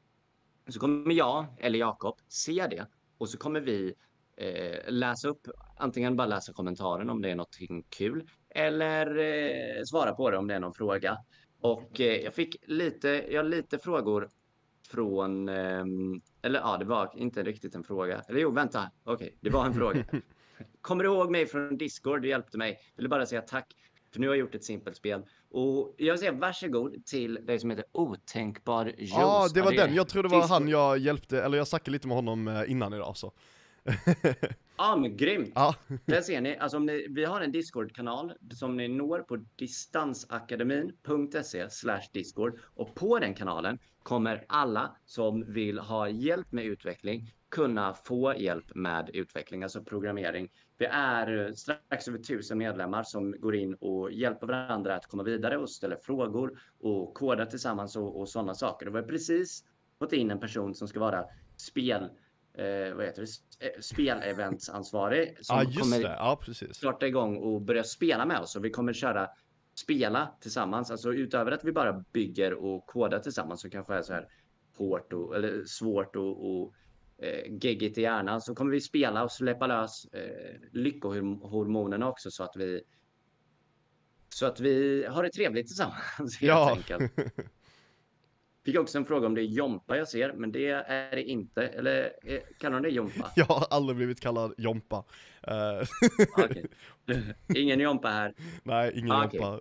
så 0.68 0.80
kommer 0.80 1.14
jag 1.14 1.46
eller 1.58 1.78
Jakob 1.78 2.18
se 2.28 2.66
det 2.70 2.86
och 3.18 3.28
så 3.28 3.38
kommer 3.38 3.60
vi 3.60 3.94
eh, 4.36 4.92
läsa 4.92 5.28
upp, 5.28 5.46
antingen 5.78 6.16
bara 6.16 6.26
läsa 6.26 6.52
kommentaren 6.52 7.10
om 7.10 7.22
det 7.22 7.30
är 7.30 7.36
någonting 7.36 7.84
kul 7.88 8.28
eller 8.50 9.18
eh, 9.18 9.82
svara 9.84 10.14
på 10.14 10.30
det 10.30 10.36
om 10.36 10.46
det 10.46 10.54
är 10.54 10.60
någon 10.60 10.74
fråga. 10.74 11.18
Och 11.60 12.00
eh, 12.00 12.16
jag 12.16 12.34
fick 12.34 12.56
lite, 12.66 13.08
jag 13.08 13.46
lite 13.46 13.78
frågor 13.78 14.28
från, 14.90 15.48
ehm, 15.48 16.20
eller 16.42 16.60
ja, 16.60 16.76
det 16.78 16.84
var 16.84 17.10
inte 17.16 17.42
riktigt 17.42 17.74
en 17.74 17.84
fråga. 17.84 18.22
Eller 18.28 18.40
jo, 18.40 18.50
vänta, 18.50 18.90
okej, 19.04 19.38
det 19.40 19.50
var 19.50 19.66
en 19.66 19.74
fråga. 19.74 20.04
Kommer 20.80 21.04
du 21.04 21.10
ihåg 21.10 21.30
mig 21.30 21.46
från 21.46 21.76
Discord? 21.76 22.22
Du 22.22 22.28
hjälpte 22.28 22.58
mig. 22.58 22.78
Vill 22.96 23.08
bara 23.08 23.26
säga 23.26 23.42
tack. 23.42 23.66
För 24.12 24.20
nu 24.20 24.28
har 24.28 24.34
jag 24.34 24.40
gjort 24.40 24.54
ett 24.54 24.64
simpelt 24.64 24.96
spel. 24.96 25.22
Och 25.50 25.94
jag 25.96 26.18
säger 26.18 26.32
varsågod 26.32 27.06
till 27.06 27.34
dig 27.34 27.58
som 27.58 27.70
heter 27.70 27.84
Otänkbar 27.92 28.94
Juice. 28.98 29.12
Ja, 29.12 29.48
det 29.54 29.62
var 29.62 29.72
den. 29.72 29.94
Jag 29.94 30.08
tror 30.08 30.22
det 30.22 30.28
var 30.28 30.48
han 30.48 30.68
jag 30.68 30.98
hjälpte, 30.98 31.42
eller 31.42 31.58
jag 31.58 31.68
snackade 31.68 31.90
lite 31.90 32.08
med 32.08 32.16
honom 32.16 32.48
eh, 32.48 32.70
innan 32.70 32.92
idag 32.92 33.16
så. 33.16 33.32
Ja, 34.76 34.96
men 34.96 35.16
grymt. 35.16 35.52
Ja, 35.54 35.74
Där 36.04 36.20
ser 36.20 36.40
ni, 36.40 36.56
alltså 36.56 36.76
om 36.76 36.86
ni, 36.86 37.06
vi 37.10 37.24
har 37.24 37.40
en 37.40 37.52
Discord-kanal 37.52 38.32
som 38.54 38.76
ni 38.76 38.88
når 38.88 39.20
på 39.20 39.36
distansakademin.se 39.56 41.70
slash 41.70 42.02
discord 42.12 42.60
och 42.62 42.94
på 42.94 43.18
den 43.18 43.34
kanalen 43.34 43.78
kommer 44.02 44.44
alla 44.48 44.96
som 45.04 45.52
vill 45.52 45.78
ha 45.78 46.08
hjälp 46.08 46.52
med 46.52 46.64
utveckling 46.64 47.32
kunna 47.52 47.94
få 47.94 48.34
hjälp 48.36 48.74
med 48.74 49.10
utveckling, 49.12 49.62
alltså 49.62 49.84
programmering. 49.84 50.48
Vi 50.82 50.86
är 50.90 51.46
eh, 51.46 51.52
strax 51.52 52.08
över 52.08 52.18
tusen 52.18 52.58
medlemmar 52.58 53.02
som 53.02 53.34
går 53.40 53.56
in 53.56 53.74
och 53.74 54.12
hjälper 54.12 54.46
varandra 54.46 54.96
att 54.96 55.06
komma 55.06 55.22
vidare 55.22 55.58
och 55.58 55.70
ställer 55.70 55.96
frågor 55.96 56.60
och 56.80 57.14
kodar 57.14 57.46
tillsammans 57.46 57.96
och, 57.96 58.20
och 58.20 58.28
sådana 58.28 58.54
saker. 58.54 58.86
Och 58.86 58.94
vi 58.94 58.98
har 58.98 59.06
precis 59.06 59.64
fått 59.98 60.12
in 60.12 60.30
en 60.30 60.40
person 60.40 60.74
som 60.74 60.88
ska 60.88 61.00
vara 61.00 61.24
spel 61.56 62.02
eh, 62.54 62.94
vad 62.94 63.04
heter 63.04 63.22
det, 63.22 63.28
Eh, 63.62 63.80
speleventsansvarig 63.80 65.36
som 65.40 65.64
just 65.64 65.80
kommer 65.80 65.98
det. 65.98 66.16
Ja, 66.18 66.38
precis. 66.42 66.76
starta 66.76 67.06
igång 67.06 67.36
och 67.36 67.62
börja 67.62 67.84
spela 67.84 68.26
med 68.26 68.40
oss. 68.40 68.56
Och 68.56 68.64
vi 68.64 68.70
kommer 68.70 68.92
köra 68.92 69.28
spela 69.74 70.34
tillsammans. 70.40 70.90
Alltså 70.90 71.12
utöver 71.12 71.52
att 71.52 71.64
vi 71.64 71.72
bara 71.72 72.04
bygger 72.12 72.54
och 72.54 72.86
kodar 72.86 73.18
tillsammans 73.18 73.60
så 73.60 73.70
kanske 73.70 73.94
är 73.94 74.02
så 74.02 74.12
här 74.12 74.28
hårt 74.76 75.12
och 75.12 75.36
eller 75.36 75.64
svårt 75.64 76.16
och, 76.16 76.50
och 76.50 76.74
eh, 77.22 77.52
geggigt 77.60 77.98
i 77.98 78.02
hjärnan 78.02 78.40
så 78.40 78.54
kommer 78.54 78.70
vi 78.70 78.80
spela 78.80 79.24
och 79.24 79.32
släppa 79.32 79.66
lös 79.66 80.04
eh, 80.04 80.60
lyckohormonerna 80.72 82.08
också 82.08 82.30
så 82.30 82.44
att 82.44 82.56
vi 82.56 82.82
så 84.28 84.46
att 84.46 84.60
vi 84.60 85.06
har 85.10 85.22
det 85.22 85.30
trevligt 85.30 85.66
tillsammans 85.66 86.36
helt 86.40 86.42
Ja. 86.42 86.70
enkelt. 86.76 87.12
Fick 88.64 88.78
också 88.78 88.98
en 88.98 89.04
fråga 89.04 89.26
om 89.26 89.34
det 89.34 89.40
är 89.42 89.44
Jompa 89.44 89.96
jag 89.96 90.08
ser, 90.08 90.32
men 90.32 90.52
det 90.52 90.66
är 90.68 91.16
det 91.16 91.22
inte. 91.22 91.66
Eller 91.66 92.12
eh, 92.24 92.40
kallar 92.58 92.80
de 92.80 92.82
det 92.88 92.94
Jompa? 92.94 93.30
Jag 93.36 93.44
har 93.44 93.66
aldrig 93.70 93.96
blivit 93.96 94.20
kallad 94.20 94.54
Jompa. 94.58 95.04
Uh, 95.48 95.86
Okej. 96.44 96.66
Ingen 97.54 97.80
Jompa 97.80 98.08
här. 98.08 98.34
nej, 98.62 98.92
ingen 98.94 99.10
Ah. 99.12 99.28
Jompa. 99.32 99.60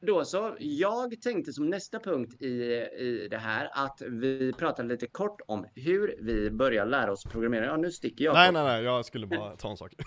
Då 0.00 0.24
så, 0.24 0.56
jag 0.58 1.22
tänkte 1.22 1.52
som 1.52 1.70
nästa 1.70 1.98
punkt 1.98 2.42
i, 2.42 2.46
i 2.46 3.28
det 3.30 3.38
här 3.38 3.70
att 3.72 4.02
vi 4.06 4.52
pratar 4.52 4.84
lite 4.84 5.06
kort 5.06 5.40
om 5.46 5.66
hur 5.74 6.16
vi 6.20 6.50
börjar 6.50 6.86
lära 6.86 7.12
oss 7.12 7.24
programmera. 7.24 7.64
Ja, 7.64 7.76
nu 7.76 7.90
sticker 7.92 8.24
jag. 8.24 8.34
Nej, 8.34 8.52
nej, 8.52 8.64
nej, 8.64 8.84
jag 8.84 9.04
skulle 9.04 9.26
bara 9.26 9.56
ta 9.56 9.70
en 9.70 9.76
sak. 9.76 9.94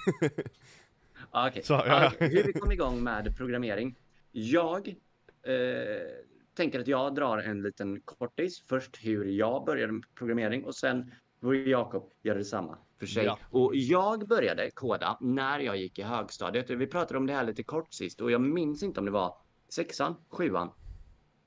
Ah, 1.31 1.47
okej. 1.47 1.63
Så, 1.63 1.73
ja, 1.73 1.83
Ah, 1.87 2.03
ja. 2.19 2.27
Hur 2.27 2.43
vi 2.43 2.53
kom 2.53 2.71
igång 2.71 3.03
med 3.03 3.37
programmering. 3.37 3.95
Jag 4.31 4.87
eh, 4.87 5.55
tänker 6.53 6.79
att 6.79 6.87
jag 6.87 7.15
drar 7.15 7.37
en 7.37 7.61
liten 7.61 8.01
kortis. 8.01 8.63
Först 8.69 8.97
hur 9.01 9.25
jag 9.25 9.65
började 9.65 9.91
med 9.93 10.03
programmering 10.15 10.65
och 10.65 10.75
sen 10.75 11.11
får 11.41 11.55
Jakob 11.55 12.11
göra 12.21 12.37
detsamma 12.37 12.77
för 12.99 13.05
sig. 13.05 13.25
Ja. 13.25 13.39
Och 13.49 13.75
jag 13.75 14.27
började 14.27 14.71
koda 14.71 15.17
när 15.21 15.59
jag 15.59 15.77
gick 15.77 15.99
i 15.99 16.01
högstadiet. 16.01 16.69
Vi 16.69 16.87
pratade 16.87 17.17
om 17.17 17.27
det 17.27 17.33
här 17.33 17.43
lite 17.43 17.63
kort 17.63 17.93
sist 17.93 18.21
och 18.21 18.31
jag 18.31 18.41
minns 18.41 18.83
inte 18.83 18.99
om 18.99 19.05
det 19.05 19.11
var 19.11 19.35
sexan, 19.73 20.15
sjuan 20.29 20.71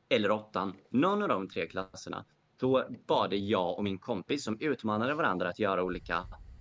eller 0.09 0.31
åttan. 0.31 0.73
Någon 0.91 1.23
av 1.23 1.29
de 1.29 1.49
tre 1.49 1.67
klasserna. 1.67 2.25
Då 2.57 2.85
var 3.07 3.29
det 3.29 3.37
jag 3.37 3.79
och 3.79 3.85
min 3.85 3.99
kompis 3.99 4.45
som 4.45 4.57
utmanade 4.61 5.15
varandra 5.15 5.49
att 5.49 5.59
göra 5.59 5.83
olika, 5.85 6.17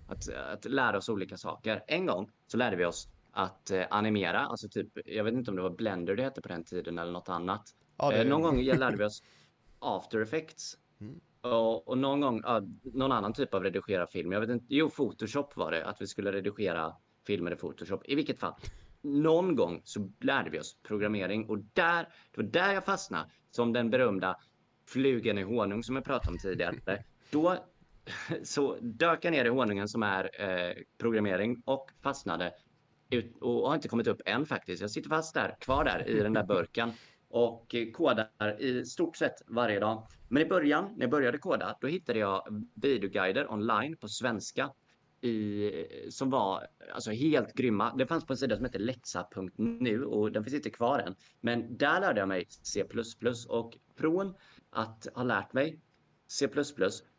att, 0.08 0.28
att 0.52 0.64
lära 0.64 0.96
oss 0.98 1.08
olika 1.08 1.36
saker. 1.36 1.84
En 1.86 2.06
gång 2.06 2.30
så 2.46 2.56
lärde 2.56 2.76
vi 2.76 2.84
oss 2.84 3.08
att 3.32 3.70
eh, 3.70 3.84
animera, 3.90 4.40
alltså 4.40 4.68
typ, 4.68 4.88
jag 5.06 5.24
vet 5.24 5.34
inte 5.34 5.50
om 5.50 5.56
det 5.56 5.62
var 5.62 5.70
Blender 5.70 6.16
det 6.16 6.22
hette 6.22 6.40
på 6.42 6.48
den 6.48 6.64
tiden 6.64 6.98
eller 6.98 7.12
något 7.12 7.28
annat. 7.28 7.74
Ja, 7.96 8.10
det- 8.10 8.16
Eh, 8.16 8.28
någon 8.28 8.42
gång 8.42 8.62
lärde 8.78 8.96
vi 8.96 9.04
oss 9.04 9.22
After 9.78 10.20
Effects. 10.20 10.78
Mm. 11.00 11.20
Och, 11.40 11.88
och 11.88 11.98
någon 11.98 12.20
gång, 12.20 12.40
ja, 12.44 12.62
någon 12.82 13.12
annan 13.12 13.32
typ 13.32 13.54
av 13.54 13.62
redigera 13.62 14.06
film. 14.06 14.32
Jag 14.32 14.40
vet 14.40 14.50
inte, 14.50 14.66
jo 14.68 14.90
Photoshop 14.90 15.56
var 15.56 15.70
det, 15.70 15.86
att 15.86 16.02
vi 16.02 16.06
skulle 16.06 16.32
redigera 16.32 16.92
filmer 17.26 17.52
i 17.52 17.56
Photoshop. 17.56 18.02
I 18.04 18.14
vilket 18.14 18.38
fall, 18.38 18.54
någon 19.04 19.56
gång 19.56 19.80
så 19.84 20.10
lärde 20.20 20.50
vi 20.50 20.60
oss 20.60 20.76
programmering 20.82 21.48
och 21.48 21.58
där, 21.58 22.08
det 22.34 22.42
var 22.42 22.44
där 22.44 22.72
jag 22.72 22.84
fastnade 22.84 23.30
som 23.50 23.72
den 23.72 23.90
berömda 23.90 24.36
flugan 24.86 25.38
i 25.38 25.42
honung 25.42 25.82
som 25.82 25.96
jag 25.96 26.04
pratade 26.04 26.32
om 26.32 26.38
tidigare. 26.38 27.04
Då 27.30 27.56
så 28.42 28.76
dök 28.80 29.24
jag 29.24 29.30
ner 29.30 29.44
i 29.44 29.48
honungen 29.48 29.88
som 29.88 30.02
är 30.02 30.30
eh, 30.42 30.74
programmering 30.98 31.62
och 31.64 31.90
fastnade 32.02 32.54
ut, 33.10 33.36
och 33.40 33.68
har 33.68 33.74
inte 33.74 33.88
kommit 33.88 34.06
upp 34.06 34.20
än 34.26 34.46
faktiskt. 34.46 34.80
Jag 34.80 34.90
sitter 34.90 35.08
fast 35.08 35.34
där, 35.34 35.56
kvar 35.60 35.84
där 35.84 36.08
i 36.08 36.22
den 36.22 36.32
där 36.32 36.44
burken 36.44 36.92
och 37.28 37.74
kodar 37.92 38.60
i 38.60 38.84
stort 38.84 39.16
sett 39.16 39.42
varje 39.46 39.80
dag. 39.80 40.06
Men 40.28 40.42
i 40.42 40.46
början, 40.46 40.84
när 40.84 41.00
jag 41.00 41.10
började 41.10 41.38
koda, 41.38 41.76
då 41.80 41.86
hittade 41.86 42.18
jag 42.18 42.64
videoguider 42.74 43.52
online 43.52 43.96
på 43.96 44.08
svenska 44.08 44.70
i, 45.24 46.06
som 46.10 46.30
var 46.30 46.66
alltså 46.94 47.10
helt 47.10 47.54
grymma. 47.54 47.94
Det 47.94 48.06
fanns 48.06 48.26
på 48.26 48.32
en 48.32 48.36
sida 48.36 48.56
som 48.56 48.64
heter 48.64 48.78
läxa.nu 48.78 50.04
och 50.04 50.32
den 50.32 50.44
finns 50.44 50.54
inte 50.54 50.70
kvar 50.70 50.98
än. 50.98 51.14
Men 51.40 51.76
där 51.76 52.00
lärde 52.00 52.20
jag 52.20 52.28
mig 52.28 52.46
C++ 52.48 52.84
och 53.48 53.78
från 53.96 54.34
att 54.70 55.06
ha 55.14 55.22
lärt 55.22 55.52
mig 55.52 55.80
C++ 56.28 56.48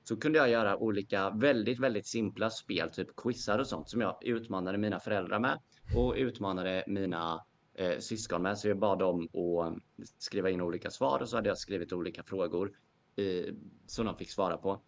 så 0.03 0.17
kunde 0.17 0.37
jag 0.37 0.49
göra 0.49 0.77
olika 0.77 1.29
väldigt, 1.29 1.79
väldigt 1.79 2.07
simpla 2.07 2.49
spel, 2.49 2.89
typ 2.89 3.15
quizar 3.15 3.59
och 3.59 3.67
sånt 3.67 3.89
som 3.89 4.01
jag 4.01 4.17
utmanade 4.21 4.77
mina 4.77 4.99
föräldrar 4.99 5.39
med 5.39 5.59
och 5.95 6.13
utmanade 6.17 6.83
mina 6.87 7.45
eh, 7.73 7.99
syskon 7.99 8.41
med. 8.41 8.57
Så 8.57 8.67
jag 8.67 8.79
bad 8.79 8.99
dem 8.99 9.23
att 9.23 10.07
skriva 10.17 10.49
in 10.49 10.61
olika 10.61 10.91
svar 10.91 11.19
och 11.21 11.29
så 11.29 11.35
hade 11.35 11.49
jag 11.49 11.57
skrivit 11.57 11.93
olika 11.93 12.23
frågor 12.23 12.71
eh, 13.15 13.53
som 13.85 14.05
de 14.05 14.17
fick 14.17 14.31
svara 14.31 14.57
på. 14.57 14.81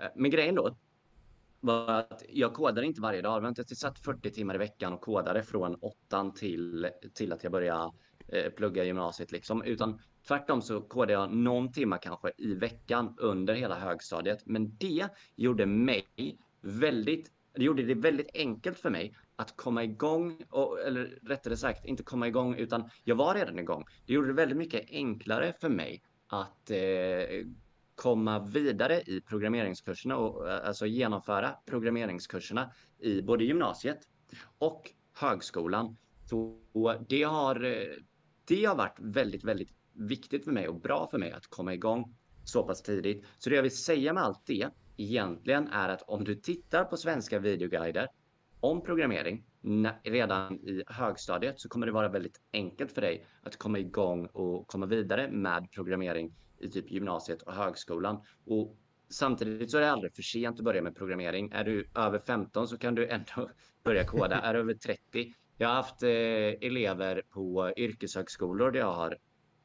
Eh, 0.00 0.08
men 0.16 0.30
grejen 0.30 0.54
då 0.54 0.76
var 1.60 1.88
att 1.88 2.22
jag 2.28 2.54
kodade 2.54 2.86
inte 2.86 3.00
varje 3.00 3.22
dag. 3.22 3.36
Det 3.36 3.40
var 3.40 3.48
inte 3.48 3.62
att 3.62 3.70
jag 3.70 3.78
satt 3.78 3.98
40 3.98 4.30
timmar 4.30 4.54
i 4.54 4.58
veckan 4.58 4.92
och 4.92 5.00
kodade 5.00 5.42
från 5.42 5.74
åttan 5.74 6.34
till, 6.34 6.88
till 7.14 7.32
att 7.32 7.42
jag 7.42 7.52
började 7.52 7.92
eh, 8.28 8.50
plugga 8.50 8.84
gymnasiet 8.84 9.32
liksom. 9.32 9.62
Utan 9.62 10.00
tvärtom 10.28 10.62
så 10.62 10.80
kodade 10.80 11.12
jag 11.12 11.32
någon 11.32 11.72
timma 11.72 11.98
kanske 11.98 12.32
i 12.38 12.54
veckan 12.54 13.14
under 13.18 13.54
hela 13.54 13.78
högstadiet. 13.78 14.46
Men 14.46 14.76
det 14.76 15.08
gjorde 15.36 15.66
mig 15.66 16.38
väldigt, 16.60 17.30
det 17.54 17.64
gjorde 17.64 17.82
det 17.82 17.94
väldigt 17.94 18.30
enkelt 18.34 18.78
för 18.78 18.90
mig 18.90 19.16
att 19.36 19.56
komma 19.56 19.84
igång, 19.84 20.42
och, 20.50 20.80
eller 20.80 21.18
rättare 21.22 21.56
sagt 21.56 21.84
inte 21.84 22.02
komma 22.02 22.28
igång 22.28 22.54
utan 22.54 22.90
jag 23.04 23.16
var 23.16 23.34
redan 23.34 23.58
igång. 23.58 23.84
Det 24.06 24.12
gjorde 24.12 24.28
det 24.28 24.34
väldigt 24.34 24.58
mycket 24.58 24.90
enklare 24.90 25.54
för 25.60 25.68
mig 25.68 26.02
att 26.26 26.70
eh, 26.70 26.76
komma 28.00 28.38
vidare 28.38 29.00
i 29.00 29.20
programmeringskurserna 29.20 30.16
och 30.16 30.48
eh, 30.48 30.66
alltså 30.68 30.86
genomföra 30.86 31.54
programmeringskurserna 31.66 32.70
i 32.98 33.22
både 33.22 33.44
gymnasiet 33.44 33.98
och 34.58 34.90
högskolan. 35.14 35.96
Så 36.24 36.58
det 37.08 37.22
har, 37.22 37.64
eh, 37.64 37.86
det 38.44 38.64
har 38.64 38.76
varit 38.76 38.96
väldigt, 38.98 39.44
väldigt 39.44 39.68
viktigt 39.92 40.44
för 40.44 40.52
mig 40.52 40.68
och 40.68 40.80
bra 40.80 41.08
för 41.10 41.18
mig 41.18 41.32
att 41.32 41.46
komma 41.46 41.74
igång 41.74 42.16
så 42.44 42.62
pass 42.62 42.82
tidigt. 42.82 43.24
Så 43.38 43.50
det 43.50 43.56
jag 43.56 43.62
vill 43.62 43.76
säga 43.76 44.12
med 44.12 44.22
allt 44.22 44.46
det 44.46 44.68
egentligen 44.96 45.68
är 45.68 45.88
att 45.88 46.02
om 46.02 46.24
du 46.24 46.34
tittar 46.34 46.84
på 46.84 46.96
svenska 46.96 47.38
videoguider 47.38 48.08
om 48.60 48.82
programmering 48.82 49.44
redan 50.02 50.54
i 50.54 50.84
högstadiet 50.86 51.60
så 51.60 51.68
kommer 51.68 51.86
det 51.86 51.92
vara 51.92 52.08
väldigt 52.08 52.40
enkelt 52.52 52.92
för 52.92 53.00
dig 53.00 53.26
att 53.42 53.56
komma 53.56 53.78
igång 53.78 54.26
och 54.26 54.66
komma 54.66 54.86
vidare 54.86 55.30
med 55.30 55.70
programmering 55.72 56.32
i 56.60 56.70
typ 56.70 56.90
gymnasiet 56.90 57.42
och 57.42 57.54
högskolan. 57.54 58.24
Och 58.46 58.76
samtidigt 59.08 59.70
så 59.70 59.76
är 59.76 59.82
det 59.82 59.90
aldrig 59.90 60.14
för 60.14 60.22
sent 60.22 60.58
att 60.58 60.64
börja 60.64 60.82
med 60.82 60.96
programmering. 60.96 61.50
Är 61.52 61.64
du 61.64 61.88
över 61.94 62.18
15 62.18 62.68
så 62.68 62.78
kan 62.78 62.94
du 62.94 63.08
ändå 63.08 63.50
börja 63.84 64.04
koda. 64.04 64.40
är 64.40 64.54
du 64.54 64.60
över 64.60 64.74
30? 64.74 65.34
Jag 65.56 65.68
har 65.68 65.74
haft 65.74 66.02
eh, 66.02 66.08
elever 66.68 67.22
på 67.30 67.72
yrkeshögskolor 67.76 68.70
där 68.70 68.80
jag 68.80 68.92
har 68.92 69.16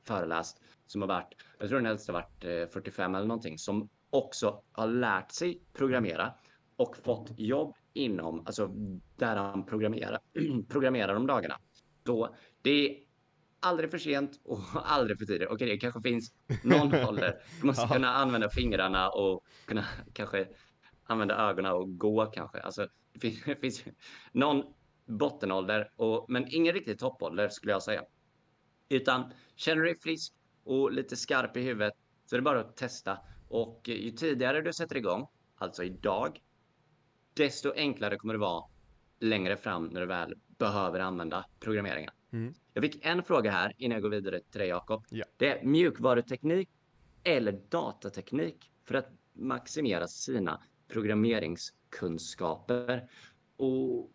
föreläst 0.07 0.61
som 0.85 1.01
har 1.01 1.07
varit, 1.07 1.33
jag 1.59 1.69
tror 1.69 1.79
den 1.79 1.91
äldsta 1.91 2.13
har 2.13 2.21
varit 2.21 2.45
eh, 2.45 2.73
45 2.73 3.15
eller 3.15 3.27
någonting, 3.27 3.57
som 3.57 3.89
också 4.09 4.63
har 4.71 4.87
lärt 4.87 5.31
sig 5.31 5.61
programmera 5.73 6.33
och 6.75 6.97
fått 6.97 7.31
jobb 7.37 7.75
inom, 7.93 8.39
alltså 8.45 8.67
där 9.15 9.35
han 9.35 9.65
programmerar, 9.65 10.19
programmerar 10.69 11.13
de 11.13 11.27
dagarna. 11.27 11.59
Så 12.05 12.35
det 12.61 12.69
är 12.71 13.04
aldrig 13.65 13.91
för 13.91 13.97
sent 13.97 14.39
och 14.43 14.59
aldrig 14.73 15.17
för 15.19 15.25
tidigt. 15.25 15.47
Okej, 15.51 15.67
det 15.67 15.77
kanske 15.77 16.01
finns 16.01 16.33
någon 16.63 16.95
ålder. 16.95 17.35
Du 17.61 17.67
måste 17.67 17.81
Ja. 17.81 17.93
kunna 17.93 18.13
använda 18.13 18.49
fingrarna 18.49 19.09
och 19.09 19.43
kunna 19.65 19.85
kanske 20.13 20.47
använda 21.03 21.35
ögonen 21.35 21.71
och 21.71 21.97
gå 21.97 22.25
kanske. 22.25 22.59
Alltså, 22.61 22.87
det 23.13 23.55
finns, 23.61 23.83
någon 24.31 24.63
bottenålder, 25.05 25.91
och, 25.95 26.25
men 26.29 26.45
ingen 26.49 26.73
riktig 26.73 26.99
toppålder 26.99 27.49
skulle 27.49 27.71
jag 27.71 27.83
säga. 27.83 28.03
Utan 28.89 29.33
känner 29.55 29.81
du 29.81 29.87
dig 29.87 29.99
frisk 29.99 30.33
och 30.63 30.91
lite 30.91 31.15
skarp 31.15 31.57
i 31.57 31.61
huvudet 31.61 31.93
så 32.25 32.35
är 32.35 32.37
det 32.37 32.43
bara 32.43 32.59
att 32.59 32.77
testa. 32.77 33.17
Och 33.49 33.81
ju 33.85 34.11
tidigare 34.11 34.61
du 34.61 34.73
sätter 34.73 34.97
igång, 34.97 35.27
alltså 35.55 35.83
idag, 35.83 36.39
desto 37.33 37.73
enklare 37.75 38.17
kommer 38.17 38.33
det 38.33 38.39
vara 38.39 38.63
längre 39.19 39.57
fram 39.57 39.85
när 39.85 40.01
du 40.01 40.07
väl 40.07 40.33
behöver 40.47 40.99
använda 40.99 41.45
programmeringen. 41.59 42.11
Mm. 42.33 42.53
Jag 42.77 42.83
fick 42.83 43.05
en 43.05 43.23
fråga 43.23 43.51
här 43.51 43.73
innan 43.77 43.95
jag 43.95 44.01
går 44.01 44.09
vidare 44.09 44.39
till 44.51 44.59
dig 44.59 44.69
Jakob. 44.69 45.05
Ja. 45.09 45.25
Det 45.37 45.49
är 45.59 45.63
mjukvaruteknik 45.65 46.69
eller 47.23 47.51
datateknik 47.69 48.71
för 48.87 48.95
att 48.95 49.09
maximera 49.33 50.07
sina 50.07 50.61
programmeringskunskaper. 50.87 53.09
Och 53.57 54.11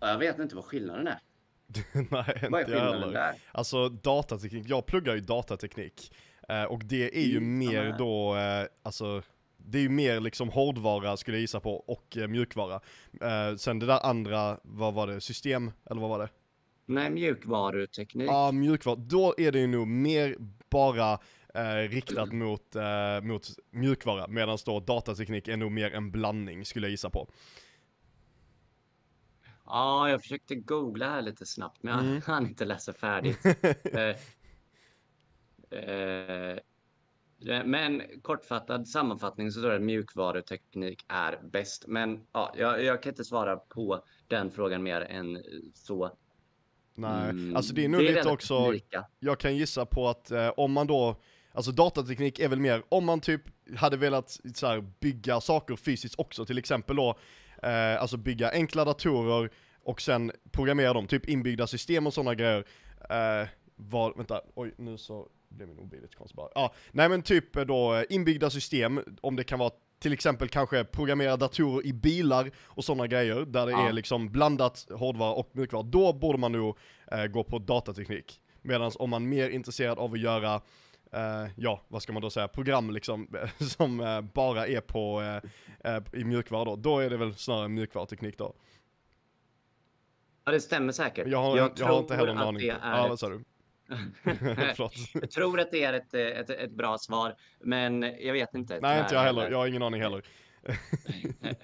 jag 0.00 0.18
vet 0.18 0.38
inte 0.38 0.56
vad 0.56 0.64
skillnaden 0.64 1.06
är. 1.06 1.18
Nej, 1.92 2.06
Vad 2.10 2.24
är 2.24 2.46
inte 2.60 2.64
skillnaden 2.72 3.12
där? 3.12 3.34
Alltså 3.52 3.88
datateknik, 3.88 4.64
jag 4.68 4.86
pluggar 4.86 5.14
ju 5.14 5.20
datateknik. 5.20 6.14
Eh, 6.48 6.64
och 6.64 6.84
det 6.84 7.16
är 7.18 7.26
ju 7.26 7.36
Mm, 7.36 7.58
mer 7.58 7.82
här. 7.84 7.98
då, 7.98 8.36
eh, 8.36 8.66
alltså 8.82 9.22
det 9.56 9.78
är 9.78 9.82
ju 9.82 9.88
mer 9.88 10.20
liksom 10.20 10.48
hårdvara 10.48 11.16
skulle 11.16 11.36
jag 11.36 11.40
gissa 11.40 11.60
på 11.60 11.74
och 11.76 12.16
eh, 12.16 12.28
mjukvara. 12.28 12.80
Sen 13.58 13.78
det 13.78 13.86
där 13.86 14.06
andra, 14.06 14.58
vad 14.62 14.94
var 14.94 15.06
det, 15.06 15.20
system, 15.20 15.70
eller 15.90 16.00
vad 16.00 16.10
var 16.10 16.18
det? 16.18 16.28
Nej, 16.86 17.10
mjukvaruteknik. 17.10 18.28
Ja, 18.30 18.52
mjukvara, 18.52 18.96
då 18.96 19.34
är 19.38 19.52
det 19.52 19.58
ju 19.58 19.66
nog 19.66 19.88
mer 19.88 20.36
bara 20.70 21.18
eh, 21.54 21.88
riktat 21.88 22.32
mot, 22.32 22.76
eh, 22.76 23.20
mot 23.22 23.46
mjukvara, 23.70 24.28
medan 24.28 24.58
då 24.66 24.80
datateknik 24.80 25.48
är 25.48 25.56
nog 25.56 25.72
mer 25.72 25.90
en 25.94 26.10
blandning 26.10 26.64
skulle 26.64 26.86
jag 26.86 26.90
gissa 26.90 27.10
på. 27.10 27.30
Ja, 29.66 30.10
jag 30.10 30.22
försökte 30.22 30.54
googla 30.54 31.10
här 31.10 31.22
lite 31.22 31.46
snabbt, 31.46 31.82
men 31.82 31.94
jag 31.94 32.04
Mm. 32.04 32.22
hann 32.26 32.46
inte 32.46 32.64
läsa 32.64 32.92
färdigt. 32.92 33.38
Eh, 35.70 35.80
eh, 35.80 36.58
men 37.64 38.02
kortfattad 38.22 38.88
sammanfattning 38.88 39.50
så 39.52 39.60
står 39.60 39.70
det 39.70 39.76
att 39.76 39.82
mjukvaruteknik 39.82 41.04
är 41.08 41.40
bäst. 41.52 41.84
Men 41.86 42.26
ja, 42.32 42.54
jag, 42.56 42.84
jag 42.84 43.02
kan 43.02 43.10
inte 43.12 43.24
svara 43.24 43.56
på 43.56 44.04
den 44.28 44.50
frågan 44.50 44.82
mer 44.82 45.00
än 45.00 45.42
så. 45.74 46.10
Nej, 46.94 47.30
Mm, 47.30 47.56
alltså 47.56 47.74
det 47.74 47.84
är 47.84 47.88
nog 47.88 48.00
lite 48.00 48.12
relativt 48.12 48.32
också, 48.32 48.70
Lika. 48.70 49.04
jag 49.18 49.38
kan 49.40 49.56
gissa 49.56 49.86
på 49.86 50.08
att 50.08 50.30
eh, 50.30 50.48
om 50.48 50.72
man 50.72 50.86
då, 50.86 51.16
Alltså 51.56 51.72
datateknik 51.72 52.38
är 52.38 52.48
väl 52.48 52.60
mer, 52.60 52.82
om 52.88 53.04
man 53.04 53.20
typ 53.20 53.42
hade 53.76 53.96
velat 53.96 54.40
så 54.54 54.66
här, 54.66 54.84
bygga 55.00 55.40
saker 55.40 55.76
fysiskt 55.76 56.14
också, 56.18 56.46
till 56.46 56.58
exempel 56.58 56.96
då, 56.96 57.18
eh, 57.62 58.00
alltså 58.02 58.16
bygga 58.16 58.50
enkla 58.50 58.84
datorer 58.84 59.50
och 59.82 60.00
sen 60.00 60.32
programmera 60.52 60.92
dem, 60.92 61.06
typ 61.06 61.28
inbyggda 61.28 61.66
system 61.66 62.06
och 62.06 62.14
sådana 62.14 62.34
grejer. 62.34 62.64
Eh, 63.10 63.48
var, 63.76 64.14
vänta, 64.16 64.40
oj 64.54 64.74
nu 64.78 64.98
så 64.98 65.28
blev 65.48 65.68
min 65.68 65.76
mobil 65.76 66.02
lite 66.02 66.16
konstig 66.16 66.36
bara. 66.36 66.48
Ja, 66.54 66.74
nej 66.92 67.08
men 67.08 67.22
typ 67.22 67.52
då 67.66 67.94
eh, 67.94 68.04
inbyggda 68.10 68.50
system, 68.50 69.00
om 69.20 69.36
det 69.36 69.44
kan 69.44 69.58
vara 69.58 69.70
till 69.98 70.12
exempel 70.12 70.48
kanske 70.48 70.84
programmera 70.84 71.36
datorer 71.36 71.86
i 71.86 71.92
bilar 71.92 72.50
och 72.64 72.84
sådana 72.84 73.06
grejer, 73.06 73.44
där 73.44 73.66
det 73.66 73.72
Ja. 73.72 73.88
är 73.88 73.92
liksom 73.92 74.28
blandat 74.32 74.86
hårdvara 74.90 75.32
och 75.32 75.50
mjukvara, 75.52 75.82
då 75.82 76.12
borde 76.12 76.38
man 76.38 76.52
nog 76.52 76.78
eh, 77.12 77.26
gå 77.26 77.44
på 77.44 77.58
datateknik. 77.58 78.40
Medan 78.62 78.92
om 78.98 79.10
man 79.10 79.22
är 79.22 79.26
mer 79.26 79.50
intresserad 79.50 79.98
av 79.98 80.12
att 80.12 80.20
göra, 80.20 80.54
eh, 81.12 81.46
ja 81.56 81.80
vad 81.88 82.02
ska 82.02 82.12
man 82.12 82.22
då 82.22 82.30
säga, 82.30 82.48
program 82.48 82.90
liksom, 82.90 83.28
som 83.58 84.00
eh, 84.00 84.20
bara 84.20 84.66
är 84.66 84.80
på, 84.80 85.20
eh, 85.82 85.94
eh, 85.94 86.02
i 86.12 86.24
mjukvara 86.24 86.64
då, 86.64 86.76
då 86.76 86.98
är 86.98 87.10
det 87.10 87.16
väl 87.16 87.34
snarare 87.34 87.68
mjukvaruteknik 87.68 88.38
då. 88.38 88.54
Ja, 90.44 90.52
det 90.52 90.60
stämmer 90.60 90.92
säkert. 90.92 91.26
Jag 91.28 91.38
har, 91.42 91.56
jag, 91.56 91.62
har 91.62 91.70
tror 91.70 91.98
inte 91.98 92.16
heller 92.16 92.34
någon 92.34 92.42
aning. 92.48 92.68
är 92.68 92.78
Ja, 92.82 93.06
vad 93.08 93.18
sa 93.18 93.28
du? 93.28 93.44
Jag 95.14 95.30
tror 95.30 95.60
att 95.60 95.70
det 95.72 95.84
är 95.84 95.92
ett, 95.92 96.14
ett, 96.14 96.50
ett 96.50 96.70
bra 96.72 96.98
svar, 96.98 97.34
men 97.60 98.02
jag 98.02 98.32
vet 98.32 98.54
inte. 98.54 98.78
Nej 98.80 99.00
inte 99.00 99.14
jag 99.14 99.22
heller, 99.22 99.50
jag 99.50 99.58
har 99.58 99.66
ingen 99.66 99.82
aning 99.82 100.00
heller. 100.00 100.24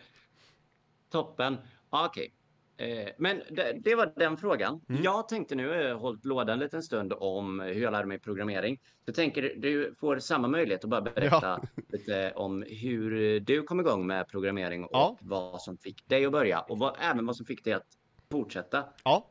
Toppen. 1.12 1.56
Ja, 1.90 2.06
Okej. 2.06 2.34
Eh, 2.76 3.08
Men 3.18 3.42
det, 3.50 3.72
det 3.84 3.94
var 3.94 4.12
den 4.16 4.36
frågan. 4.36 4.80
Mm. 4.88 5.02
Jag 5.02 5.28
tänkte 5.28 5.54
nu, 5.54 5.66
jag 5.66 5.88
har 5.94 6.00
hållit 6.00 6.24
lådan 6.24 6.52
en 6.52 6.58
liten 6.58 6.82
stund 6.82 7.12
om 7.12 7.60
hur 7.60 7.82
jag 7.82 7.92
lärde 7.92 8.06
mig 8.06 8.18
programmering. 8.18 8.80
Jag 9.04 9.14
tänker 9.14 9.42
du 9.56 9.94
får 10.00 10.18
samma 10.18 10.48
möjlighet 10.48 10.84
att 10.84 10.90
bara 10.90 11.00
berätta 11.00 11.60
lite 11.88 12.32
om 12.32 12.64
hur 12.68 13.40
du 13.40 13.62
kom 13.62 13.80
igång 13.80 14.06
med 14.06 14.28
programmering 14.28 14.84
och 14.84 14.90
Ja. 14.92 15.16
vad 15.20 15.62
som 15.62 15.76
fick 15.78 16.08
dig 16.08 16.26
att 16.26 16.32
börja 16.32 16.60
och 16.60 16.78
vad, 16.78 16.96
även 17.00 17.26
vad 17.26 17.36
som 17.36 17.46
fick 17.46 17.64
dig 17.64 17.72
att 17.72 17.86
fortsätta. 18.30 18.84
Ja. 19.04 19.30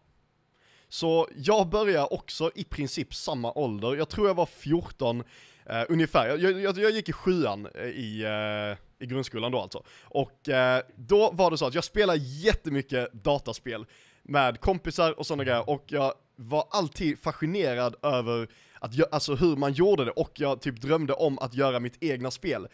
Så 0.89 1.27
jag 1.35 1.69
började 1.69 2.07
också 2.07 2.51
i 2.55 2.63
princip 2.63 3.15
samma 3.15 3.51
ålder, 3.53 3.95
jag 3.95 4.09
tror 4.09 4.27
jag 4.27 4.33
var 4.35 4.45
14 4.45 5.23
eh, 5.65 5.83
ungefär. 5.89 6.37
Jag, 6.37 6.61
jag, 6.61 6.77
jag 6.77 6.91
gick 6.91 7.09
i 7.09 7.13
sjuan 7.13 7.67
eh, 7.75 7.83
i, 7.83 8.23
eh, 8.23 9.03
i 9.03 9.07
grundskolan 9.07 9.51
då 9.51 9.59
alltså. 9.59 9.83
Och 10.03 10.49
eh, 10.49 10.81
då 10.95 11.31
var 11.31 11.51
det 11.51 11.57
så 11.57 11.65
att 11.65 11.73
jag 11.73 11.83
spelade 11.83 12.19
jättemycket 12.19 13.13
dataspel 13.13 13.85
med 14.23 14.59
kompisar 14.59 15.19
och 15.19 15.25
sådana 15.25 15.43
grejer 15.43 15.69
och 15.69 15.83
jag 15.87 16.13
var 16.35 16.67
alltid 16.71 17.19
fascinerad 17.19 17.95
över 18.01 18.47
att, 18.79 19.13
alltså 19.13 19.35
hur 19.35 19.55
man 19.55 19.73
gjorde 19.73 20.05
det 20.05 20.11
och 20.11 20.31
jag 20.35 20.61
typ 20.61 20.81
drömde 20.81 21.13
om 21.13 21.39
att 21.39 21.53
göra 21.53 21.79
mitt 21.79 22.03
egna 22.03 22.31
spel. 22.31 22.67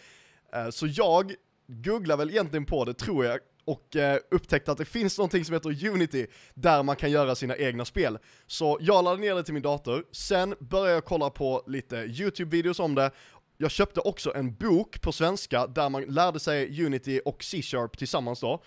Eh, 0.53 0.69
Så 0.69 0.87
jag 0.87 1.33
googlade 1.67 2.17
väl 2.17 2.29
egentligen 2.29 2.65
på 2.65 2.85
det, 2.85 2.93
tror 2.93 3.25
jag, 3.25 3.39
och 3.65 3.95
eh, 3.95 4.19
upptäckte 4.31 4.71
att 4.71 4.77
det 4.77 4.85
finns 4.85 5.17
någonting 5.17 5.45
som 5.45 5.53
heter 5.53 5.87
Unity, 5.89 6.27
där 6.53 6.83
man 6.83 6.95
kan 6.95 7.11
göra 7.11 7.35
sina 7.35 7.57
egna 7.57 7.85
spel. 7.85 8.17
Så 8.47 8.77
jag 8.81 9.03
laddade 9.03 9.21
ner 9.21 9.35
det 9.35 9.43
till 9.43 9.53
min 9.53 9.63
dator, 9.63 10.05
sen 10.11 10.55
började 10.59 10.93
jag 10.93 11.05
kolla 11.05 11.29
på 11.29 11.63
lite 11.67 11.95
YouTube-videos 11.95 12.81
om 12.81 12.95
det, 12.95 13.11
jag 13.57 13.71
köpte 13.71 13.99
också 13.99 14.35
en 14.35 14.55
bok 14.55 15.01
på 15.01 15.11
svenska 15.11 15.67
där 15.67 15.89
man 15.89 16.03
lärde 16.03 16.39
sig 16.39 16.85
Unity 16.85 17.21
och 17.25 17.43
C-sharp 17.43 17.97
tillsammans 17.97 18.39
då. 18.39 18.63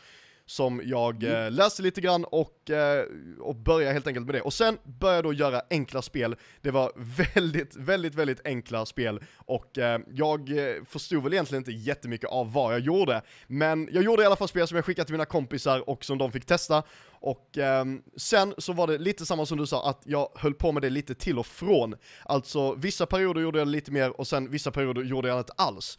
Som 0.48 0.82
jag 0.84 1.22
eh, 1.22 1.50
läste 1.50 1.82
lite 1.82 2.00
grann 2.00 2.24
och, 2.24 2.70
eh, 2.70 3.04
och 3.40 3.56
började 3.56 3.92
helt 3.92 4.06
enkelt 4.06 4.26
med 4.26 4.34
det. 4.34 4.40
Och 4.40 4.52
sen 4.52 4.78
började 4.84 5.16
jag 5.16 5.24
då 5.24 5.32
göra 5.32 5.62
enkla 5.70 6.02
spel. 6.02 6.36
Det 6.60 6.70
var 6.70 6.92
väldigt, 7.34 7.76
väldigt, 7.76 8.14
väldigt 8.14 8.46
enkla 8.46 8.86
spel. 8.86 9.20
Och 9.36 9.78
eh, 9.78 10.00
jag 10.10 10.58
eh, 10.58 10.84
förstod 10.84 11.22
väl 11.22 11.32
egentligen 11.32 11.60
inte 11.60 11.72
jättemycket 11.72 12.30
av 12.30 12.52
vad 12.52 12.72
jag 12.72 12.80
gjorde. 12.80 13.22
Men 13.46 13.88
jag 13.92 14.04
gjorde 14.04 14.22
i 14.22 14.26
alla 14.26 14.36
fall 14.36 14.48
spel 14.48 14.68
som 14.68 14.76
jag 14.76 14.84
skickade 14.84 15.06
till 15.06 15.14
mina 15.14 15.24
kompisar 15.24 15.88
och 15.88 16.04
som 16.04 16.18
de 16.18 16.32
fick 16.32 16.46
testa. 16.46 16.82
Och 17.20 17.58
ehm, 17.58 18.02
sen 18.16 18.54
så 18.58 18.72
var 18.72 18.86
det 18.86 18.98
lite 18.98 19.26
samma 19.26 19.46
som 19.46 19.58
du 19.58 19.66
sa, 19.66 19.90
att 19.90 20.02
jag 20.04 20.28
höll 20.34 20.54
på 20.54 20.72
med 20.72 20.82
det 20.82 20.90
lite 20.90 21.14
till 21.14 21.38
och 21.38 21.46
från. 21.46 21.94
Alltså 22.24 22.74
vissa 22.74 23.06
perioder 23.06 23.40
gjorde 23.40 23.58
jag 23.58 23.68
lite 23.68 23.90
mer 23.90 24.20
och 24.20 24.26
sen 24.26 24.50
vissa 24.50 24.70
perioder 24.70 25.02
gjorde 25.02 25.28
jag 25.28 25.38
inte 25.38 25.52
alls. 25.56 25.98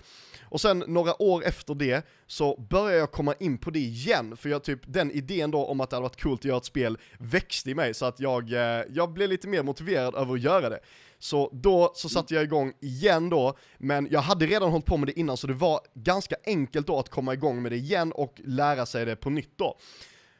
Och 0.50 0.62
sen 0.62 0.84
några 0.88 1.22
år 1.22 1.44
efter 1.46 1.76
det 1.76 2.06
så 2.28 2.60
började 2.70 3.00
jag 3.00 3.12
komma 3.12 3.34
in 3.40 3.58
på 3.58 3.70
det 3.70 3.80
igen, 3.80 4.38
för 4.38 4.50
jag 4.50 4.64
typ, 4.64 4.80
den 4.86 5.12
idén 5.12 5.52
då 5.52 5.66
om 5.66 5.82
att 5.82 5.90
det 5.90 5.96
hade 5.96 6.04
varit 6.04 6.22
coolt 6.22 6.42
att 6.42 6.46
göra 6.46 6.58
ett 6.58 6.66
spel 6.66 6.98
växte 7.18 7.72
i 7.72 7.76
mig, 7.76 7.94
så 7.94 8.06
att 8.06 8.20
jag, 8.20 8.54
eh, 8.54 8.84
jag 8.90 9.14
blev 9.14 9.30
lite 9.30 9.48
mer 9.48 9.64
motiverad 9.64 10.16
över 10.16 10.34
att 10.34 10.42
göra 10.42 10.70
det. 10.70 10.80
Så 11.20 11.50
då 11.54 11.92
så 11.96 12.10
satte 12.10 12.34
jag 12.34 12.44
igång 12.44 12.74
igen 12.80 13.30
då, 13.30 13.58
men 13.78 14.08
jag 14.12 14.22
hade 14.22 14.46
redan 14.46 14.72
hållit 14.72 14.86
på 14.86 14.98
med 14.98 15.08
det 15.08 15.20
innan 15.20 15.38
så 15.38 15.48
det 15.48 15.54
var 15.54 15.80
ganska 15.94 16.36
enkelt 16.46 16.88
då 16.88 17.00
att 17.00 17.10
komma 17.10 17.34
igång 17.34 17.62
med 17.62 17.72
det 17.72 17.76
igen 17.76 18.12
och 18.12 18.42
lära 18.46 18.86
sig 18.86 19.06
det 19.06 19.16
på 19.16 19.30
nytt 19.30 19.58
då. 19.58 19.78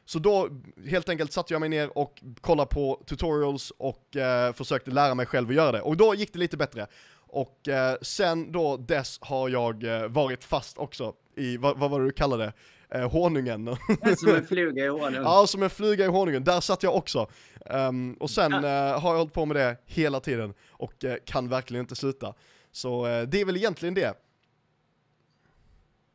Så 0.04 0.18
då 0.18 0.48
helt 0.86 1.08
enkelt 1.08 1.32
satte 1.32 1.54
jag 1.54 1.60
mig 1.60 1.68
ner 1.68 1.98
och 1.98 2.22
kollade 2.40 2.68
på 2.68 3.02
tutorials 3.06 3.72
och 3.78 4.16
eh, 4.16 4.52
försökte 4.52 4.90
lära 4.90 5.14
mig 5.14 5.26
själv 5.26 5.48
att 5.48 5.54
göra 5.54 5.72
det. 5.72 5.80
Och 5.80 5.96
då 5.96 6.14
gick 6.14 6.32
det 6.32 6.38
lite 6.38 6.56
bättre. 6.56 6.86
Och 7.32 7.68
eh, 7.68 7.96
sen 8.02 8.52
då 8.52 8.76
dess 8.76 9.18
har 9.20 9.48
jag 9.48 9.84
eh, 9.84 10.08
varit 10.08 10.44
fast 10.44 10.78
också 10.78 11.14
i, 11.36 11.56
vad, 11.56 11.78
vad 11.78 11.90
var 11.90 12.00
det 12.00 12.06
du 12.06 12.12
kallade 12.12 12.44
det? 12.44 12.52
Eh, 12.98 13.10
honungen. 13.10 13.76
Som 14.16 14.34
en 14.34 14.46
fluga 14.48 14.84
i 14.84 14.88
honung. 14.88 15.14
ja, 15.24 15.46
som 15.46 15.62
en 15.62 15.70
fluga 15.70 16.04
i 16.04 16.08
honungen. 16.08 16.44
Där 16.44 16.60
satt 16.60 16.82
jag 16.82 16.96
också. 16.96 17.30
Ehm, 17.66 18.14
och 18.14 18.30
sen 18.30 18.52
eh, 18.52 18.60
har 19.00 19.10
jag 19.10 19.18
hållit 19.18 19.32
på 19.32 19.46
med 19.46 19.56
det 19.56 19.76
hela 19.86 20.20
tiden 20.20 20.54
och 20.70 21.04
eh, 21.04 21.16
kan 21.24 21.48
verkligen 21.48 21.80
inte 21.80 21.96
sluta. 21.96 22.34
Så 22.72 23.06
eh, 23.06 23.22
det 23.22 23.40
är 23.40 23.44
väl 23.44 23.56
egentligen 23.56 23.94
det. 23.94 24.14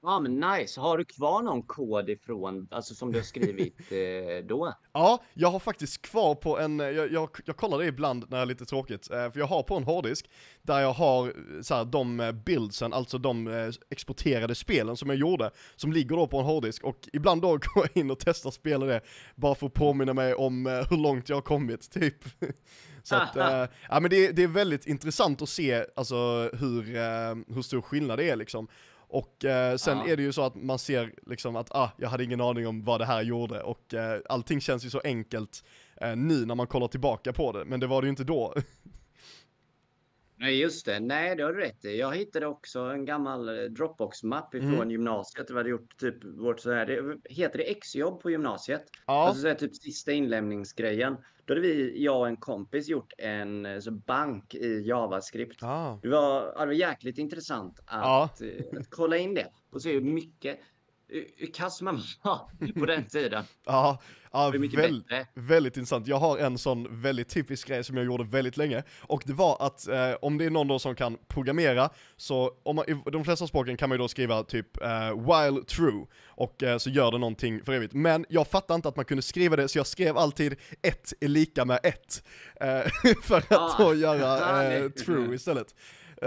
Ja, 0.06 0.20
men 0.20 0.40
nice. 0.40 0.82
Har 0.82 0.98
du 0.98 1.06
kvar 1.06 1.42
någon 1.42 1.62
kod 1.62 2.10
ifrån, 2.10 2.68
alltså 2.72 2.96
som 2.96 3.12
du 3.12 3.20
har 3.20 3.24
skrivit 3.24 3.80
eh, 3.92 4.48
då? 4.48 4.74
Ja, 4.94 5.24
jag 5.34 5.52
har 5.52 5.60
faktiskt 5.60 6.02
kvar 6.02 6.36
på 6.36 6.60
en, 6.60 6.80
jag, 6.80 7.12
jag, 7.12 7.30
jag 7.46 7.58
kollar 7.58 7.78
det 7.78 7.86
ibland 7.86 8.26
när 8.30 8.38
det 8.38 8.44
är 8.44 8.46
lite 8.46 8.66
tråkigt, 8.66 9.12
eh, 9.12 9.32
för 9.32 9.40
jag 9.40 9.48
har 9.48 9.64
på 9.64 9.76
en 9.76 9.84
hårddisk 9.84 10.30
där 10.62 10.80
jag 10.80 10.94
har 10.94 11.28
eh, 11.28 11.62
så 11.62 11.76
här, 11.76 11.86
de 11.86 12.20
eh, 12.20 12.32
buildsen, 12.32 12.94
alltså 12.94 13.18
de 13.18 13.48
eh, 13.48 13.70
exporterade 13.90 14.56
spelen 14.56 14.98
som 14.98 15.10
jag 15.10 15.18
gjorde, 15.18 15.52
som 15.76 15.94
ligger 15.94 16.16
då 16.16 16.28
på 16.28 16.40
en 16.40 16.46
hårddisk 16.46 16.84
och 16.84 17.10
ibland 17.14 17.42
då 17.42 17.48
går 17.58 17.62
jag 17.76 17.90
in 17.94 18.12
och 18.12 18.20
testar 18.20 18.52
spela 18.52 18.86
det, 18.86 19.02
bara 19.36 19.56
för 19.56 19.68
att 19.68 19.74
påminna 19.74 20.14
mig 20.14 20.34
om 20.34 20.68
eh, 20.68 20.74
hur 20.90 20.98
långt 20.98 21.30
jag 21.30 21.36
har 21.36 21.42
kommit, 21.42 21.92
typ. 22.00 22.24
Så 23.04 23.16
att, 23.16 23.36
eh, 23.36 23.66
ja 23.90 24.00
men 24.00 24.10
det, 24.10 24.32
det 24.32 24.44
är 24.44 24.48
väldigt 24.48 24.88
intressant 24.88 25.42
att 25.42 25.50
se, 25.50 25.86
alltså 25.96 26.50
hur, 26.54 26.96
eh, 26.96 27.36
hur 27.56 27.62
stor 27.62 27.82
skillnad 27.82 28.20
det 28.20 28.30
är 28.30 28.36
liksom. 28.36 28.68
Och 29.16 29.46
eh, 29.46 29.76
sen 29.78 29.98
Ja. 29.98 30.08
är 30.08 30.18
det 30.18 30.24
ju 30.24 30.32
så 30.34 30.42
att 30.42 30.56
man 30.56 30.80
ser 30.80 31.14
liksom 31.26 31.56
att, 31.56 31.72
ah, 31.72 31.92
jag 31.98 32.10
hade 32.10 32.24
ingen 32.24 32.42
aning 32.42 32.68
om 32.68 32.84
vad 32.84 33.02
det 33.02 33.06
här 33.06 33.22
gjorde 33.22 33.62
och 33.62 33.94
eh, 33.94 34.20
allting 34.30 34.62
känns 34.62 34.86
ju 34.86 34.90
så 34.90 35.02
enkelt 35.04 35.64
eh, 36.02 36.16
nu 36.16 36.46
när 36.46 36.56
man 36.56 36.68
kollar 36.68 36.88
tillbaka 36.88 37.34
på 37.34 37.52
det, 37.52 37.66
men 37.66 37.80
det 37.80 37.88
var 37.88 38.02
det 38.02 38.06
ju 38.06 38.10
inte 38.10 38.24
då. 38.24 38.54
Nej, 40.38 40.60
just 40.62 40.86
det. 40.86 41.00
Nej, 41.00 41.36
det 41.36 41.44
har 41.44 41.54
du 41.54 41.60
rätt 41.60 41.86
i. 41.86 42.00
Jag 42.00 42.16
hittade 42.16 42.48
också 42.48 42.80
en 42.80 43.06
gammal 43.06 43.50
eh, 43.50 43.64
Dropbox-mapp 43.64 44.56
ifrån 44.56 44.74
Mm. 44.74 44.92
gymnasiet. 44.92 45.50
Vi 45.50 45.54
hade 45.54 45.70
gjort 45.70 45.98
typ 45.98 46.24
vårt 46.24 46.60
så 46.60 46.72
här, 46.72 46.86
det 46.86 47.18
heter 47.34 47.58
det 47.58 47.64
exjobb 47.72 48.22
på 48.22 48.32
gymnasiet? 48.32 48.84
ja, 49.08 49.28
Alltså 49.28 49.42
så 49.42 49.48
här, 49.48 49.56
typ 49.56 49.76
sista 49.76 50.12
inlämningsgrejen. 50.12 51.16
Då 51.46 51.54
hade 51.54 51.62
vi, 51.62 52.04
jag 52.04 52.20
och 52.20 52.28
en 52.28 52.38
kompis 52.38 52.88
gjort 52.88 53.14
en 53.18 53.66
eh, 53.66 53.80
så 53.80 53.92
bank 53.92 54.56
i 54.56 54.82
JavaScript. 54.88 55.64
ah. 55.64 56.00
Det 56.02 56.10
var, 56.10 56.42
ja, 56.56 56.60
det 56.60 56.66
var 56.66 56.74
jäkligt 56.74 57.18
intressant 57.18 57.80
att, 57.86 58.42
eh, 58.42 58.48
att 58.80 58.90
kolla 58.90 59.18
in 59.18 59.34
det 59.34 59.48
och 59.72 59.82
se 59.82 59.92
hur 59.94 60.02
mycket, 60.02 60.60
hur, 61.08 61.54
kass 61.54 61.82
man 61.82 62.02
var 62.22 62.50
på 62.80 62.86
den 62.86 63.06
tiden. 63.10 63.44
ja, 63.66 64.02
ja 64.32 64.52
Det 64.52 64.58
är 64.58 64.60
mycket 64.60 64.80
väl, 64.80 65.04
väldigt 65.34 65.78
intressant. 65.78 66.08
Jag 66.08 66.18
har 66.18 66.38
en 66.38 66.58
sån 66.58 67.02
väldigt 67.02 67.30
typisk 67.30 67.68
grej 67.68 67.84
som 67.84 67.98
jag 67.98 68.06
gjorde 68.06 68.24
väldigt 68.24 68.58
länge, 68.58 68.84
och 69.02 69.24
det 69.26 69.34
var 69.34 69.58
att 69.60 69.88
eh, 69.88 70.12
om 70.22 70.38
det 70.38 70.46
är 70.46 70.50
någon 70.50 70.68
då 70.68 70.80
som 70.80 70.96
kan 70.96 71.18
programmera, 71.28 71.90
så 72.18 72.52
om 72.64 72.76
man, 72.76 72.86
i 72.90 73.02
de 73.12 73.26
flesta 73.26 73.48
språken 73.48 73.78
kan 73.78 73.90
man 73.90 73.98
ju 73.98 74.02
då 74.02 74.08
skriva 74.08 74.44
typ 74.44 74.82
eh, 74.82 75.10
while 75.10 75.64
true, 75.64 76.06
och 76.26 76.64
eh, 76.64 76.78
så 76.78 76.90
gör 76.90 77.12
det 77.12 77.18
någonting 77.18 77.64
för 77.66 77.74
evigt. 77.74 77.94
Men 77.94 78.26
jag 78.30 78.48
fattar 78.48 78.76
inte 78.76 78.88
att 78.88 78.96
man 78.96 79.06
kunde 79.06 79.22
skriva 79.22 79.56
det, 79.56 79.68
så 79.68 79.78
jag 79.80 79.88
skrev 79.88 80.18
alltid 80.18 80.56
ett 80.82 81.14
är 81.22 81.28
lika 81.28 81.66
med 81.66 81.80
ett, 81.84 82.24
eh, 82.62 83.14
för 83.24 83.38
att 83.38 83.52
Ah. 83.52 83.76
då 83.80 83.96
göra 83.96 84.64
eh, 84.74 84.90
true 84.90 85.36
istället. 85.36 85.76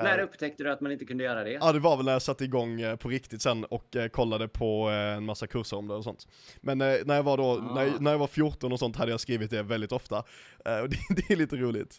Eh, 0.00 0.04
När 0.04 0.18
upptäckte 0.18 0.64
du 0.64 0.70
att 0.72 0.80
man 0.80 0.92
inte 0.92 1.04
kunde 1.04 1.24
göra 1.24 1.44
det? 1.44 1.50
Ja 1.52 1.72
det 1.72 1.78
var 1.78 1.96
väl 1.96 2.06
när 2.06 2.12
jag 2.12 2.22
satte 2.22 2.44
igång 2.44 2.80
eh, 2.80 2.96
på 2.96 3.08
riktigt 3.08 3.42
sen 3.42 3.64
och 3.64 3.96
eh, 3.96 4.08
kollade 4.08 4.48
på 4.48 4.90
eh, 4.90 4.96
en 4.96 5.24
massa 5.24 5.46
kurser 5.46 5.76
om 5.76 5.88
det 5.88 5.94
och 5.94 6.04
sånt. 6.04 6.28
Men 6.60 6.80
eh, 6.80 6.94
när 7.04 7.14
jag 7.16 7.22
var 7.22 7.36
då, 7.36 7.54
när, 7.74 7.82
jag- 7.84 7.94
Ah. 7.94 8.00
när 8.00 8.10
jag 8.10 8.18
var 8.18 8.26
14 8.26 8.72
och 8.72 8.78
sånt 8.78 8.96
hade 8.96 9.10
jag 9.10 9.20
skrivit 9.20 9.50
det 9.50 9.62
väldigt 9.62 9.92
ofta. 9.92 10.16
Eh, 10.64 10.78
och 10.78 10.88
det, 10.90 10.96
det 11.16 11.30
är 11.32 11.36
lite 11.36 11.56
roligt. 11.56 11.96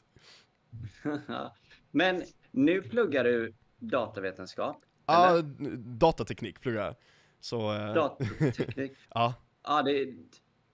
Men 1.91 2.23
nu 2.51 2.81
pluggar 2.81 3.23
du 3.23 3.53
datavetenskap. 3.79 4.81
Ja, 5.05 5.29
Eller? 5.29 5.41
datateknik 5.77 6.61
pluggar 6.61 6.85
jag. 6.85 6.95
Så, 7.39 7.73
eh, 7.73 7.93
Datateknik. 7.93 8.91
ja. 9.13 9.33
Ja, 9.63 9.81
det, 9.83 10.07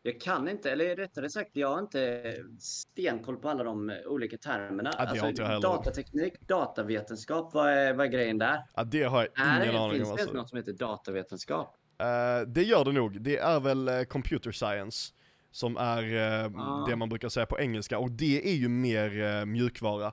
jag 0.07 0.21
kan 0.21 0.47
inte, 0.47 0.71
eller 0.71 0.95
rättare 0.95 1.29
sagt, 1.29 1.49
jag 1.53 1.67
har 1.69 1.79
inte 1.79 2.33
stenkoll 2.59 3.37
på 3.37 3.49
alla 3.49 3.63
de 3.63 3.93
olika 4.05 4.37
termerna. 4.37 4.91
Ja, 4.97 5.05
heller. 5.05 5.61
datateknik, 5.61 6.33
datavetenskap, 6.47 7.53
vad 7.53 7.69
är, 7.69 7.93
vad 7.93 8.05
är 8.05 8.09
grejen 8.11 8.37
där? 8.37 8.63
Ja, 8.75 8.83
det 8.83 9.03
har 9.03 9.27
jag 9.35 9.61
ingen 9.61 9.73
det, 9.73 9.79
aning 9.79 9.95
finns 9.95 10.09
om. 10.09 10.15
det 10.15 10.21
Alltså. 10.21 10.37
något 10.37 10.49
som 10.49 10.57
heter 10.57 10.73
datavetenskap? 10.73 11.75
Eh, 11.99 12.47
det 12.47 12.63
gör 12.63 12.85
det 12.85 12.91
nog. 12.91 13.21
Det 13.21 13.37
är 13.37 13.59
väl 13.59 13.87
eh, 13.87 14.01
computer 14.03 14.51
science 14.51 15.13
som 15.51 15.77
är 15.77 16.15
eh, 16.43 16.51
Ah. 16.55 16.85
det 16.89 16.95
man 16.95 17.09
brukar 17.09 17.29
säga 17.29 17.45
på 17.45 17.59
engelska 17.59 17.99
och 17.99 18.11
det 18.11 18.49
är 18.49 18.55
ju 18.55 18.67
mer 18.69 19.45
mjukvara. 19.45 20.11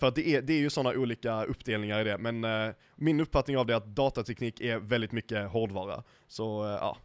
För 0.00 0.06
att 0.06 0.14
det 0.14 0.28
är, 0.28 0.42
det 0.42 0.52
är 0.52 0.58
ju 0.58 0.70
sådana 0.70 0.98
olika 0.98 1.44
uppdelningar 1.44 2.00
i 2.00 2.04
det, 2.04 2.18
men 2.18 2.46
min 2.96 3.20
uppfattning 3.20 3.56
av 3.58 3.66
det 3.66 3.72
är 3.72 3.76
att 3.76 3.86
datateknik 3.96 4.60
är 4.60 4.78
väldigt 4.78 5.12
mycket 5.12 5.48
hårdvara. 5.50 6.02
Så 6.28 6.76
ja. 6.80 6.96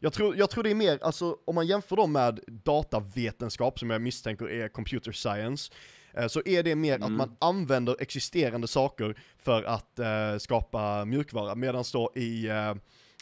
Jag 0.00 0.12
tror, 0.12 0.36
jag 0.36 0.50
tror 0.50 0.62
det 0.64 0.70
är 0.70 0.74
mer, 0.74 0.98
alltså 1.02 1.36
om 1.44 1.54
man 1.54 1.66
jämför 1.66 1.96
dem 1.96 2.12
med 2.12 2.40
datavetenskap 2.46 3.78
som 3.78 3.90
jag 3.90 4.02
misstänker 4.02 4.50
är 4.50 4.68
computer 4.68 5.12
science, 5.12 5.72
eh, 6.14 6.26
så 6.26 6.42
är 6.44 6.62
det 6.62 6.74
mer 6.74 6.94
att 6.94 7.00
Mm. 7.00 7.16
man 7.16 7.36
använder 7.38 7.96
existerande 8.00 8.68
saker 8.68 9.18
för 9.38 9.62
att 9.62 9.98
eh, 9.98 10.36
skapa 10.38 11.04
mjukvara, 11.04 11.54
medan 11.54 11.84
då 11.92 12.12
i 12.14 12.48
eh, 12.48 12.74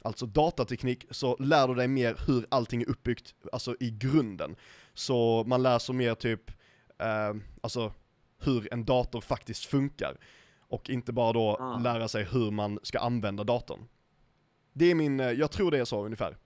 Alltså 0.06 0.26
datateknik 0.26 1.06
så 1.10 1.36
lär 1.36 1.68
du 1.68 1.74
dig 1.74 1.88
mer 1.88 2.16
hur 2.26 2.46
allting 2.48 2.82
är 2.82 2.88
uppbyggt, 2.90 3.34
alltså 3.52 3.76
i 3.80 3.90
grunden. 3.90 4.56
Så 4.94 5.44
man 5.46 5.62
lär 5.62 5.78
sig 5.78 5.94
mer 5.94 6.14
typ, 6.14 6.50
eh, 6.98 7.34
alltså 7.60 7.92
hur 8.40 8.72
en 8.74 8.84
dator 8.84 9.20
faktiskt 9.20 9.64
funkar. 9.64 10.16
Och 10.58 10.90
inte 10.90 11.12
bara 11.12 11.32
då 11.32 11.56
Ah. 11.60 11.78
lära 11.78 12.08
sig 12.08 12.24
hur 12.24 12.50
man 12.50 12.78
ska 12.82 12.98
använda 12.98 13.44
datorn. 13.44 13.88
Det 14.72 14.90
är 14.90 14.94
min, 14.94 15.20
eh, 15.20 15.30
jag 15.30 15.50
tror 15.50 15.70
det 15.70 15.78
är 15.78 15.84
så 15.84 16.04
ungefär. 16.04 16.36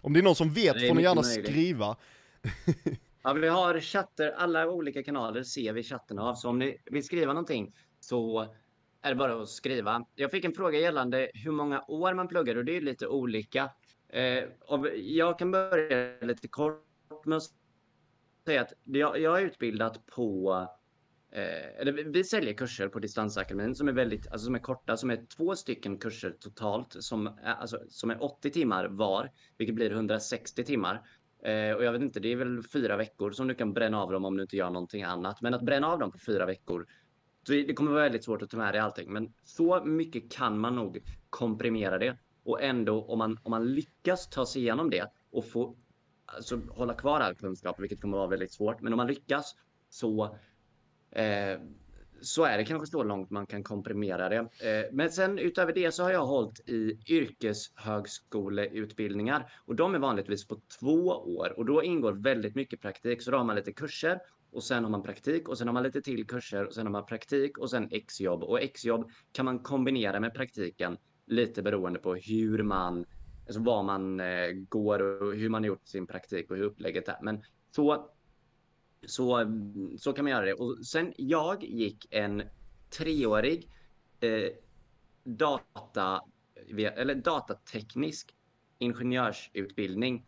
Om 0.00 0.12
det 0.12 0.20
är 0.20 0.22
någon 0.22 0.34
som 0.34 0.50
vet 0.50 0.88
får 0.88 0.94
ni 0.94 1.02
gärna 1.02 1.22
möjligt. 1.22 1.46
skriva. 1.46 1.96
Ja, 3.22 3.32
vi 3.32 3.48
har 3.48 3.80
chatter, 3.80 4.30
alla 4.30 4.70
olika 4.70 5.02
kanaler 5.02 5.42
ser 5.42 5.72
vi 5.72 5.82
chatten 5.82 6.18
av. 6.18 6.34
Så 6.34 6.48
om 6.48 6.58
ni 6.58 6.76
vill 6.84 7.04
skriva 7.04 7.32
någonting 7.32 7.74
så 8.00 8.54
är 9.02 9.08
det 9.10 9.14
bara 9.14 9.42
att 9.42 9.48
skriva. 9.48 10.04
Jag 10.14 10.30
fick 10.30 10.44
en 10.44 10.52
fråga 10.52 10.78
gällande 10.78 11.30
hur 11.34 11.50
många 11.50 11.84
år 11.88 12.14
man 12.14 12.28
pluggar 12.28 12.56
och 12.56 12.64
det 12.64 12.76
är 12.76 12.80
lite 12.80 13.06
olika. 13.06 13.70
Eh, 14.08 14.44
jag 14.94 15.38
kan 15.38 15.50
börja 15.50 16.20
lite 16.20 16.48
kort 16.48 16.84
med 17.24 17.36
att 17.36 17.42
säga 18.46 18.60
att 18.60 18.72
jag, 18.84 19.20
jag 19.20 19.40
är 19.40 19.44
utbildat 19.44 20.06
på 20.06 20.66
Eh, 21.32 21.80
eller 21.80 21.92
vi- 21.92 22.02
vi 22.02 22.24
säljer 22.24 22.54
kurser 22.54 22.88
på 22.88 22.98
Distansakademin 22.98 23.74
som 23.74 23.88
är 23.88 23.92
väldigt, 23.92 24.28
alltså 24.32 24.44
som 24.44 24.54
är 24.54 24.58
korta, 24.58 24.96
som 24.96 25.10
är 25.10 25.26
två 25.36 25.56
stycken 25.56 25.98
kurser 25.98 26.30
totalt 26.40 26.96
som 27.00 27.26
är, 27.26 27.54
alltså, 27.54 27.78
som 27.88 28.10
är 28.10 28.22
80 28.24 28.50
timmar 28.50 28.84
var, 28.88 29.30
vilket 29.58 29.74
blir 29.74 29.90
160 29.90 30.64
timmar. 30.64 31.02
Eh, 31.42 31.72
och 31.72 31.84
jag 31.84 31.92
vet 31.92 32.02
inte, 32.02 32.20
det 32.20 32.32
är 32.32 32.36
väl 32.36 32.62
fyra 32.62 32.96
veckor 32.96 33.30
som 33.30 33.46
du 33.48 33.54
kan 33.54 33.72
bränna 33.72 34.02
av 34.02 34.12
dem 34.12 34.24
om 34.24 34.36
du 34.36 34.42
inte 34.42 34.56
gör 34.56 34.70
någonting 34.70 35.02
annat. 35.02 35.42
Men 35.42 35.54
att 35.54 35.62
bränna 35.62 35.86
av 35.86 35.98
dem 35.98 36.12
på 36.12 36.18
fyra 36.18 36.46
veckor, 36.46 36.86
så 37.46 37.52
det 37.52 37.74
kommer 37.74 37.90
vara 37.90 38.02
väldigt 38.02 38.24
svårt 38.24 38.42
att 38.42 38.50
ta 38.50 38.56
med 38.56 38.74
dig 38.74 38.80
allting. 38.80 39.12
Men 39.12 39.32
så 39.44 39.84
mycket 39.84 40.32
kan 40.32 40.58
man 40.58 40.76
nog 40.76 40.98
komprimera 41.30 41.98
det. 41.98 42.18
Och 42.44 42.62
ändå, 42.62 43.04
om 43.04 43.18
man, 43.18 43.38
om 43.42 43.50
man 43.50 43.74
lyckas 43.74 44.28
ta 44.28 44.46
sig 44.46 44.62
igenom 44.62 44.90
det 44.90 45.10
och 45.30 45.44
få 45.44 45.76
alltså, 46.26 46.60
hålla 46.70 46.94
kvar 46.94 47.20
all 47.20 47.34
kunskap, 47.34 47.80
vilket 47.80 48.00
kommer 48.00 48.18
vara 48.18 48.28
väldigt 48.28 48.52
svårt. 48.52 48.80
Men 48.80 48.92
om 48.92 48.96
man 48.96 49.06
lyckas 49.06 49.54
så 49.88 50.38
Eh, 51.10 51.58
så 52.20 52.44
är 52.44 52.58
det 52.58 52.64
kanske 52.64 52.86
så 52.86 53.02
långt 53.02 53.30
man 53.30 53.46
kan 53.46 53.62
komprimera 53.62 54.28
det. 54.28 54.36
Eh, 54.36 54.84
men 54.92 55.10
sen 55.10 55.38
utöver 55.38 55.72
det 55.72 55.92
så 55.92 56.02
har 56.02 56.10
jag 56.10 56.26
hållit 56.26 56.68
i 56.68 56.98
yrkeshögskoleutbildningar 57.08 59.52
och 59.66 59.74
de 59.74 59.94
är 59.94 59.98
vanligtvis 59.98 60.48
på 60.48 60.60
två 60.80 61.06
år 61.36 61.54
och 61.56 61.64
då 61.64 61.82
ingår 61.82 62.12
väldigt 62.12 62.54
mycket 62.54 62.80
praktik. 62.80 63.22
Så 63.22 63.30
då 63.30 63.36
har 63.36 63.44
man 63.44 63.56
lite 63.56 63.72
kurser 63.72 64.20
och 64.50 64.64
sen 64.64 64.84
har 64.84 64.90
man 64.90 65.02
praktik 65.02 65.48
och 65.48 65.58
sen 65.58 65.68
har 65.68 65.74
man 65.74 65.82
lite 65.82 66.02
till 66.02 66.26
kurser 66.26 66.64
och 66.64 66.74
sen 66.74 66.86
har 66.86 66.92
man 66.92 67.06
praktik 67.06 67.58
och 67.58 67.70
sen 67.70 67.88
exjobb 67.90 68.42
och 68.42 68.60
exjobb 68.60 69.10
kan 69.32 69.44
man 69.44 69.58
kombinera 69.58 70.20
med 70.20 70.34
praktiken 70.34 70.96
lite 71.26 71.62
beroende 71.62 71.98
på 71.98 72.14
hur 72.14 72.62
man, 72.62 73.04
alltså 73.46 73.62
var 73.62 73.82
man 73.82 74.20
eh, 74.20 74.50
går 74.68 75.22
och 75.22 75.34
hur 75.34 75.48
man 75.48 75.62
har 75.62 75.68
gjort 75.68 75.88
sin 75.88 76.06
praktik 76.06 76.50
och 76.50 76.56
hur 76.56 76.64
upplägget 76.64 77.08
är. 77.08 77.18
Men 77.22 77.42
så 77.70 78.10
så, 79.06 79.44
så 79.98 80.12
kan 80.12 80.24
man 80.24 80.32
göra 80.32 80.44
det. 80.44 80.52
Och 80.54 80.86
sen 80.86 81.12
jag 81.16 81.64
gick 81.64 82.06
en 82.10 82.42
treårig 82.98 83.68
eh, 84.20 84.50
data, 85.24 86.20
eller 86.96 87.14
datateknisk 87.14 88.34
ingenjörsutbildning 88.78 90.26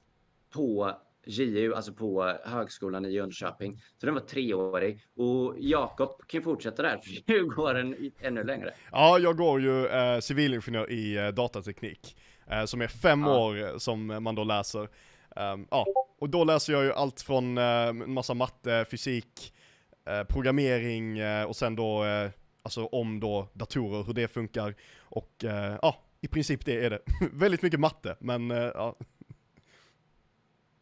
på 0.51 0.93
JU, 1.27 1.75
alltså 1.75 1.93
på 1.93 2.37
högskolan 2.45 3.05
i 3.05 3.11
Jönköping. 3.11 3.81
Så 3.99 4.07
den 4.07 4.15
var 4.15 4.23
treårig 4.23 5.05
och 5.17 5.55
Jakob 5.59 6.23
kan 6.27 6.43
fortsätta 6.43 6.83
där, 6.83 6.99
för 7.27 7.33
nu 7.33 7.45
går 7.47 7.75
den 7.75 7.95
i- 7.95 8.13
ännu 8.21 8.45
längre. 8.45 8.75
Ja, 8.93 9.19
jag 9.19 9.37
går 9.37 9.61
ju 9.61 9.87
eh, 9.87 10.19
civilingenjör 10.21 10.91
i 10.91 11.17
eh, 11.17 11.29
datateknik. 11.29 12.17
Eh, 12.47 12.65
som 12.65 12.81
är 12.81 12.89
fem 12.89 13.21
Ja. 13.23 13.39
år 13.47 13.63
eh, 13.63 13.77
som 13.79 14.07
man 14.07 14.35
då 14.35 14.45
läser. 14.45 14.89
Ehm, 15.37 15.66
ja, 15.71 15.87
och 16.19 16.31
då 16.31 16.45
läser 16.45 16.73
jag 16.73 16.85
ju 16.85 16.93
allt 16.93 17.21
från 17.21 17.59
en 17.59 18.12
massa 18.12 18.35
matte, 18.35 18.87
fysik, 18.90 19.55
eh, 20.05 20.25
programmering 20.25 21.19
eh, 21.19 21.45
och 21.45 21.57
sen 21.57 21.77
då, 21.77 22.05
alltså 22.62 22.87
om 22.87 23.21
då 23.21 23.49
datorer, 23.53 24.03
hur 24.03 24.12
det 24.12 24.29
funkar. 24.29 24.75
Och 25.01 25.35
ja, 25.83 25.97
i 26.21 26.29
princip 26.29 26.64
det 26.64 26.85
är 26.85 26.90
det. 26.90 27.01
Väldigt 27.33 27.62
mycket 27.62 27.81
matte, 27.81 28.16
men 28.21 28.51
ja. 28.51 28.97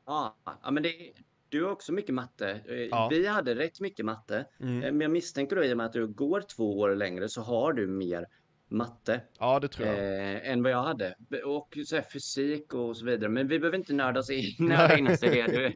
Ja, 0.06 0.36
men 0.70 0.82
det, 0.82 1.12
du 1.48 1.64
har 1.64 1.70
också 1.70 1.92
mycket 1.92 2.14
matte. 2.14 2.60
Ja. 2.90 3.08
Vi 3.10 3.26
hade 3.26 3.54
rätt 3.54 3.80
mycket 3.80 4.04
matte. 4.04 4.46
Mm. 4.60 4.78
Men 4.78 5.00
jag 5.00 5.10
misstänker 5.10 5.56
då 5.56 5.64
i 5.64 5.72
och 5.72 5.76
med 5.76 5.86
att 5.86 5.92
du 5.92 6.06
går 6.06 6.40
två 6.40 6.78
år 6.78 6.94
längre 6.94 7.28
så 7.28 7.42
har 7.42 7.72
du 7.72 7.86
mer 7.86 8.26
matte. 8.68 9.20
Ja, 9.38 9.60
det 9.60 9.68
tror 9.68 9.88
jag. 9.88 9.96
eh, 9.96 10.50
än 10.50 10.62
vad 10.62 10.72
jag 10.72 10.82
hade. 10.82 11.14
Och 11.44 11.78
så 11.86 11.96
här, 11.96 12.02
fysik 12.02 12.74
och 12.74 12.96
så 12.96 13.04
vidare. 13.04 13.28
Men 13.28 13.48
vi 13.48 13.58
behöver 13.58 13.78
inte 13.78 13.92
nörda 13.92 14.20
oss 14.20 14.30
in, 14.30 14.54
nörda 14.58 14.98
in 14.98 15.08
oss 15.08 15.22
i 15.22 15.28
det. 15.28 15.72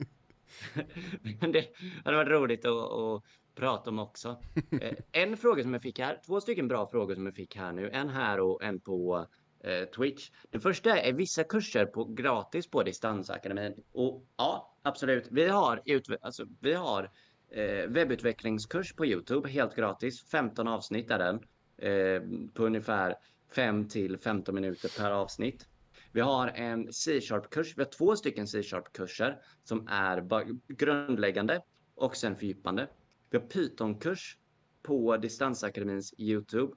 Det 1.53 1.69
hade 2.05 2.17
varit 2.17 2.29
roligt 2.31 2.65
att, 2.65 2.93
att 2.93 3.23
prata 3.55 3.91
om 3.91 3.99
också. 3.99 4.37
Eh, 4.81 4.93
en 5.13 5.37
fråga 5.37 5.63
som 5.63 5.73
jag 5.73 5.83
fick 5.83 5.99
här, 5.99 6.21
två 6.27 6.41
stycken 6.41 6.69
bra 6.69 6.87
frågor 6.91 7.15
som 7.15 7.27
jag 7.27 7.35
fick 7.35 7.57
här 7.57 7.73
nu. 7.73 7.91
En 7.91 8.09
här 8.09 8.41
och 8.41 8.63
en 8.65 8.81
på 8.81 9.27
eh, 9.65 9.85
Twitch. 9.85 10.31
Den 10.51 10.61
första 10.61 10.99
är 10.99 11.13
vissa 11.13 11.45
kurser 11.45 11.87
på 11.87 12.05
gratis 12.05 12.71
på 12.71 12.83
Distansakademin. 12.83 13.75
Och 13.93 14.25
ja, 14.37 14.77
absolut. 14.83 15.29
Vi 15.31 15.49
har, 15.49 15.83
alltså, 16.21 16.45
vi 16.61 16.75
har 16.75 17.11
eh, 17.51 17.89
webbutvecklingskurs 17.89 18.93
på 18.95 19.07
Youtube 19.07 19.49
helt 19.49 19.77
gratis. 19.77 20.23
15 20.31 20.69
avsnitt 20.69 21.11
är 21.11 21.19
den. 21.19 21.41
Eh, 21.83 22.23
på 22.55 22.67
ungefär 22.67 23.15
5 23.55 23.89
till 23.89 24.19
15 24.19 24.55
minuter 24.55 25.03
per 25.03 25.11
avsnitt. 25.11 25.67
Vi 26.13 26.21
har 26.21 26.49
en 26.49 26.93
C-sharp-kurs. 26.93 27.75
Vi 27.77 27.83
har 27.83 27.91
två 27.91 28.17
stycken 28.17 28.47
C-sharp-kurser 28.47 29.39
som 29.65 29.89
är 29.89 30.47
grundläggande 30.69 31.63
och 31.95 32.17
sen 32.17 32.37
fördjupande. 32.37 32.89
Vi 33.31 33.39
har 33.39 33.47
Python-kurs 33.47 34.39
på 34.83 35.17
Distansakademins 35.17 36.15
Youtube. 36.19 36.73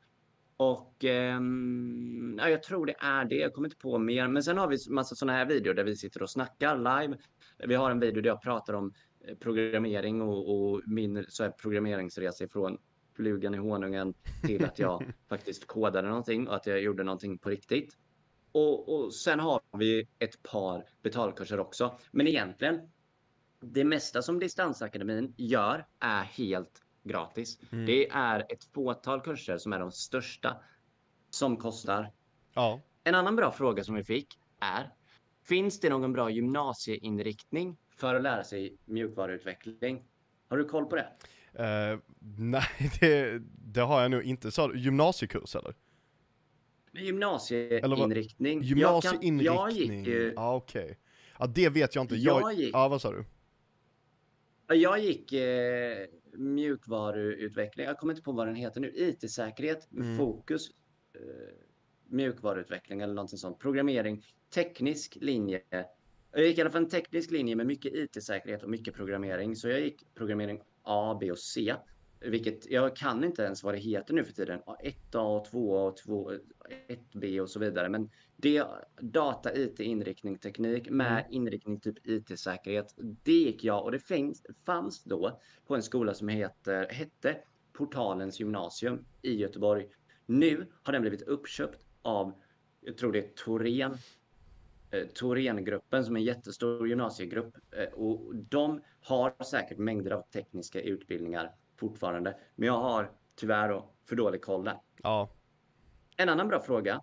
Och 0.58 1.06
eh, 1.06 1.40
ja, 2.38 2.50
jag 2.50 2.64
tror 2.64 2.86
det 2.86 2.96
är 3.00 3.26
det. 3.26 3.36
Jag 3.36 3.54
kommer 3.54 3.68
inte 3.68 3.78
på 3.78 3.98
mer. 3.98 4.28
Men 4.28 4.44
sen 4.44 4.58
har 4.58 4.68
vi 4.68 4.78
massa 4.90 5.16
sådana 5.16 5.38
här 5.38 5.46
videor 5.46 5.74
där 5.74 5.84
vi 5.84 5.96
sitter 5.96 6.24
och 6.24 6.30
snackar 6.30 6.78
live. 6.78 7.18
Vi 7.58 7.76
har 7.76 7.92
en 7.92 8.00
video 8.00 8.22
där 8.22 8.30
jag 8.30 8.42
pratar 8.42 8.74
om 8.74 8.94
eh, 9.28 9.36
programmering 9.36 10.22
och, 10.22 10.72
och 10.72 10.82
min 10.86 11.26
så 11.30 11.44
här, 11.44 11.52
programmeringsresa 11.52 12.48
från 12.48 12.78
flugan 13.16 13.56
i 13.56 13.58
honungen 13.58 14.14
till 14.42 14.66
att 14.66 14.80
jag 14.80 15.04
faktiskt 15.30 15.68
kodade 15.68 16.08
någonting 16.08 16.48
och 16.48 16.56
att 16.56 16.68
jag 16.68 16.82
gjorde 16.82 17.04
någonting 17.04 17.38
på 17.38 17.50
riktigt. 17.50 17.98
Och, 18.52 18.96
och 18.96 19.14
sen 19.14 19.40
har 19.40 19.62
vi 19.78 20.08
ett 20.20 20.44
par 20.44 20.86
betalkurser 21.02 21.60
också. 21.60 21.98
Men 22.12 22.28
egentligen, 22.28 22.92
det 23.60 23.84
mesta 23.84 24.22
som 24.22 24.40
Distansakademin 24.40 25.34
gör 25.38 25.86
är 26.00 26.24
helt 26.24 26.82
gratis. 27.04 27.60
Mm. 27.72 27.86
Det 27.86 28.10
är 28.10 28.40
ett 28.40 28.64
fåtal 28.64 29.22
kurser 29.22 29.58
som 29.58 29.74
är 29.74 29.80
de 29.80 29.92
största 29.92 30.58
som 31.30 31.58
kostar. 31.58 32.12
Ja. 32.54 32.82
En 33.04 33.16
annan 33.16 33.36
bra 33.36 33.52
fråga 33.52 33.84
som 33.84 33.96
vi 33.96 34.04
fick 34.04 34.40
är, 34.60 34.94
finns 35.44 35.80
det 35.80 35.90
någon 35.90 36.14
bra 36.14 36.30
gymnasieinriktning 36.30 37.78
för 37.90 38.16
att 38.16 38.22
lära 38.22 38.44
sig 38.44 38.78
mjukvaruutveckling? 38.86 40.04
Har 40.48 40.58
du 40.58 40.66
koll 40.66 40.86
på 40.86 40.96
det? 40.96 41.12
Eh, 41.56 42.00
nej, 42.38 42.64
det, 43.00 43.42
det 43.74 43.82
har 43.82 44.02
jag 44.02 44.12
nog 44.12 44.24
inte. 44.24 44.50
Du 44.68 44.78
gymnasiekurs 44.80 45.56
eller? 45.56 45.76
Gymnasieinriktning. 46.94 48.62
Jag, 48.64 49.04
kan, 49.04 49.22
Gymnasieinriktning? 49.22 49.46
jag 49.46 49.72
gick 49.72 50.08
ju... 50.08 50.34
Ja, 50.36 50.56
okej. 50.56 50.98
Ja, 51.40 51.48
det 51.48 51.70
vet 51.70 51.96
jag 51.96 52.04
inte. 52.04 52.16
Jag, 52.16 52.42
Jag 52.42 52.54
gick- 52.54 52.74
Ja, 52.74 52.88
vad 52.88 53.02
sa 53.02 53.12
du? 53.12 53.26
Jag 54.76 55.00
gick 55.00 55.34
eh, 55.34 56.06
mjukvaruutveckling. 56.34 57.86
Jag 57.86 57.98
kommer 57.98 58.14
inte 58.14 58.24
på 58.24 58.32
vad 58.32 58.48
den 58.48 58.56
heter 58.56 58.82
nu. 58.82 58.92
IT-säkerhet 58.96 59.88
med 59.92 60.04
Mm. 60.06 60.18
fokus. 60.18 60.70
Eh, 61.16 61.22
mjukvaruutveckling 62.10 63.02
eller 63.02 63.14
någonting 63.14 63.38
sånt. 63.38 63.60
Programmering. 63.60 64.24
Teknisk 64.54 65.18
linje. 65.22 65.62
Jag 66.32 66.44
gick 66.46 66.58
i 66.58 66.62
alla 66.62 66.70
fall 66.70 66.84
en 66.84 66.90
teknisk 66.90 67.32
linje 67.32 67.56
med 67.56 67.66
mycket 67.68 67.94
IT-säkerhet 67.94 68.64
och 68.64 68.70
mycket 68.70 68.94
programmering. 68.94 69.56
Så 69.56 69.68
jag 69.70 69.80
gick 69.82 70.16
programmering 70.16 70.62
A, 70.86 71.18
B 71.20 71.32
och 71.32 71.40
C. 71.40 71.76
Vilket 72.20 72.72
jag 72.72 72.96
kan 72.96 73.24
inte 73.24 73.42
ens 73.44 73.64
vad 73.64 73.74
det 73.74 73.80
heter 73.80 74.14
nu 74.14 74.24
för 74.24 74.34
tiden. 74.34 74.60
1A 74.60 75.20
och 75.20 75.48
2A 75.48 75.88
och 75.88 75.98
2, 75.98 76.32
1B 76.88 77.40
och 77.40 77.50
så 77.50 77.60
vidare. 77.60 77.90
Men 77.90 78.10
det 78.36 78.64
data, 79.02 79.56
IT, 79.56 79.80
inriktning, 79.80 80.38
teknik 80.38 80.90
med 80.90 81.20
Mm. 81.20 81.26
inriktning 81.30 81.80
typ 81.80 82.08
IT-säkerhet. 82.08 82.96
Det 83.24 83.32
gick 83.32 83.64
jag 83.64 83.84
och 83.84 83.92
det 83.92 84.00
finns, 84.00 84.46
fanns 84.66 85.04
då 85.04 85.42
på 85.68 85.76
en 85.76 85.84
skola 85.84 86.14
som 86.14 86.28
heter, 86.28 86.88
hette 86.90 87.38
Portalens 87.74 88.40
gymnasium 88.40 89.06
i 89.22 89.36
Göteborg. 89.36 89.88
Nu 90.26 90.72
har 90.84 90.94
den 90.94 91.02
blivit 91.02 91.22
uppköpt 91.22 91.86
av, 92.02 92.34
jag 92.82 92.98
tror 92.98 93.12
det 93.12 93.20
är 93.20 93.30
Torén, 93.36 93.98
Thorengruppen 95.14 96.06
som 96.06 96.16
är 96.16 96.20
en 96.20 96.26
jättestor 96.26 96.88
gymnasiegrupp. 96.88 97.56
Eh, 97.72 97.94
och 97.94 98.36
de 98.36 98.82
har 99.02 99.44
säkert 99.44 99.78
mängder 99.78 100.12
av 100.12 100.22
tekniska 100.22 100.82
utbildningar 100.82 101.52
fortfarande. 101.78 102.38
Men 102.56 102.68
jag 102.68 102.78
har 102.78 103.12
tyvärr 103.36 103.70
då 103.70 103.90
för 104.06 104.16
dålig 104.16 104.42
koll 104.42 104.64
där. 104.64 104.78
Ja. 105.04 105.30
En 106.18 106.30
annan 106.30 106.48
bra 106.48 106.60
fråga 106.60 107.02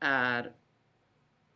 är 0.00 0.52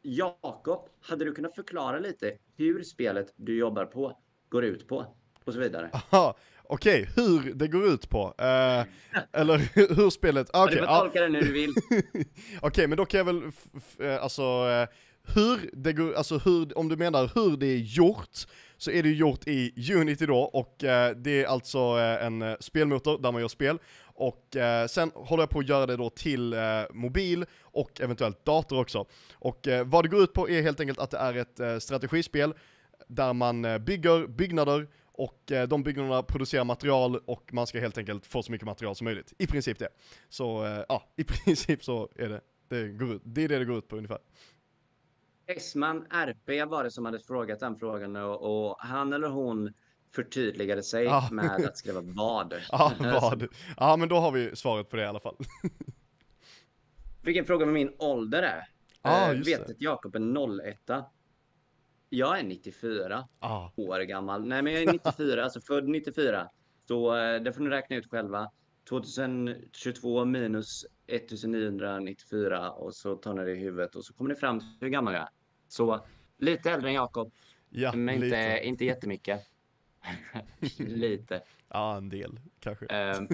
Jakob, 0.03 0.89
hade 1.01 1.25
du 1.25 1.33
kunnat 1.33 1.55
förklara 1.55 1.99
lite 1.99 2.39
hur 2.57 2.83
spelet 2.83 3.33
du 3.37 3.59
jobbar 3.59 3.85
på 3.85 4.19
går 4.49 4.65
ut 4.65 4.89
på 4.89 5.17
och 5.45 5.53
så 5.53 5.59
vidare? 5.59 5.91
Aha, 6.13 6.37
okej, 6.63 7.09
hur 7.17 7.55
det 7.55 7.69
går 7.69 7.87
ut 7.87 8.09
på. 8.11 8.35
Eh, 8.39 8.85
eller 9.41 9.59
hur 9.97 10.11
spelet, 10.11 10.51
okej. 10.53 10.77
du 10.77 10.87
får 10.87 11.01
tolka 11.01 11.21
det 11.21 11.29
nu 11.29 11.41
du 11.41 11.53
vill. 11.53 11.75
Okej, 12.61 12.87
men 12.87 12.99
då 12.99 13.05
kan 13.05 13.19
jag 13.19 13.25
väl, 13.25 13.43
eh, 13.99 14.23
alltså, 14.23 14.43
eh, 14.43 14.89
hur 15.35 15.71
det 15.73 15.93
går, 15.93 16.15
alltså 16.15 16.39
hur, 16.39 16.79
om 16.79 16.89
du 16.89 16.97
menar 16.97 17.31
hur 17.35 17.57
det 17.57 17.67
är 17.67 17.79
gjort, 17.79 18.39
så 18.77 18.91
är 18.91 19.03
det 19.03 19.09
ju 19.09 19.15
gjort 19.15 19.49
i 19.49 19.93
Unity 19.95 20.27
då, 20.27 20.39
och 20.39 20.85
eh, 20.85 21.17
det 21.17 21.45
är 21.45 21.47
alltså 21.47 21.79
eh, 21.79 22.27
en 22.27 22.43
eh, 22.43 22.55
spelmotor 22.61 23.19
där 23.19 23.33
man 23.33 23.41
gör 23.41 23.49
spel, 23.49 23.79
och 24.17 24.57
eh, 24.57 24.87
sen 24.87 25.11
håller 25.15 25.43
jag 25.43 25.51
på 25.51 25.59
att 25.59 25.69
göra 25.69 25.87
det 25.87 25.97
då 25.97 26.11
till 26.11 26.53
eh, 26.53 26.59
mobil 26.91 27.45
och 27.61 28.01
eventuellt 28.01 28.45
dator 28.45 28.81
också. 28.81 29.07
Och 29.35 29.69
eh, 29.69 29.87
vad 29.87 30.05
det 30.05 30.09
går 30.09 30.23
ut 30.23 30.33
på 30.33 30.51
är 30.51 30.63
helt 30.63 30.81
enkelt 30.81 30.99
att 30.99 31.11
det 31.11 31.19
är 31.19 31.35
ett 31.35 31.83
strategispel 31.83 32.55
där 33.09 33.33
man 33.33 33.63
bygger 33.63 34.27
byggnader 34.27 34.89
och 35.13 35.53
de 35.69 35.83
byggnaderna 35.83 36.23
producerar 36.23 36.65
material 36.65 37.17
och 37.17 37.53
man 37.53 37.67
ska 37.67 37.81
helt 37.81 37.99
enkelt 37.99 38.27
få 38.27 38.43
så 38.43 38.53
mycket 38.53 38.67
material 38.67 38.95
som 38.95 39.05
möjligt. 39.05 39.33
I 39.39 39.47
princip 39.47 39.79
det. 39.79 39.89
Så 40.29 40.65
ja, 40.89 41.03
i 41.17 41.25
princip 41.45 41.85
så 41.85 42.09
är 42.17 42.29
det. 42.29 42.41
Det, 42.69 42.89
går 42.89 43.13
ut, 43.13 43.23
det 43.25 43.45
är 43.45 43.49
det 43.49 43.59
det 43.59 43.65
går 43.65 43.79
ut 43.79 43.89
på 43.89 43.97
ungefär. 43.97 44.19
Esman 45.47 46.07
RP 46.11 46.65
var 46.71 46.85
det 46.85 46.91
som 46.91 47.05
hade 47.05 47.21
frågat 47.21 47.61
den 47.61 47.77
frågan 47.77 48.17
och, 48.17 48.69
och 48.71 48.77
han 48.81 49.13
eller 49.13 49.29
hon 49.29 49.73
förtydligade 50.15 50.83
sig 50.83 51.05
Ja. 51.05 51.29
med 51.33 51.65
att 51.67 51.77
skriva 51.77 52.01
vad. 52.01 52.53
Ja, 52.71 52.93
vad? 52.99 53.47
Ja, 53.77 53.97
men 53.97 54.09
då 54.09 54.17
har 54.17 54.31
vi 54.33 54.57
svaret 54.57 54.91
på 54.91 54.97
det 54.97 55.03
i 55.03 55.07
alla 55.07 55.21
fall. 55.21 55.37
Vilken 57.23 57.45
fråga 57.45 57.67
med 57.67 57.75
min 57.75 57.95
ålder 57.99 58.43
är. 58.43 58.63
Ja, 59.03 59.33
Eh, 59.33 59.41
vet 59.45 59.71
att 59.71 59.81
Jakob 59.81 60.15
är 60.17 60.61
01. 60.69 60.91
Jag 62.09 62.39
är 62.39 62.43
94 62.45 63.29
Ja, 63.41 63.73
år 63.77 64.01
gammal. 64.01 64.47
Nej, 64.47 64.63
men 64.63 64.73
jag 64.73 64.83
är 64.83 64.93
94, 64.93 65.45
alltså 65.45 65.61
född 65.61 65.89
94. 65.89 66.49
Så 66.89 67.17
eh, 67.17 67.43
det 67.43 67.53
får 67.53 67.63
ni 67.63 67.71
räkna 67.71 67.97
ut 67.97 68.11
själva. 68.11 68.51
2022 68.89 70.25
minus 70.25 70.85
1994 71.07 72.71
och 72.71 72.95
så 72.95 73.15
tar 73.17 73.35
ni 73.35 73.45
det 73.45 73.51
i 73.53 73.55
huvudet 73.59 73.95
och 73.95 74.05
så 74.05 74.15
kommer 74.15 74.31
ni 74.31 74.37
fram 74.37 74.61
till 74.61 74.69
hur 74.81 74.89
gammal 74.89 75.15
jag 75.15 75.23
är. 75.23 75.29
Så 75.69 76.07
lite 76.39 76.71
äldre 76.71 76.89
än 76.89 76.95
Jakob, 76.95 77.33
ja 77.71 77.93
men 77.93 78.15
inte, 78.15 78.27
lite. 78.27 78.61
inte 78.67 78.85
jättemycket. 78.85 79.41
lite. 80.79 81.43
Ja, 81.69 81.97
en 81.97 82.09
del 82.09 82.41
kanske. 82.61 82.87
Ehm, 82.87 83.29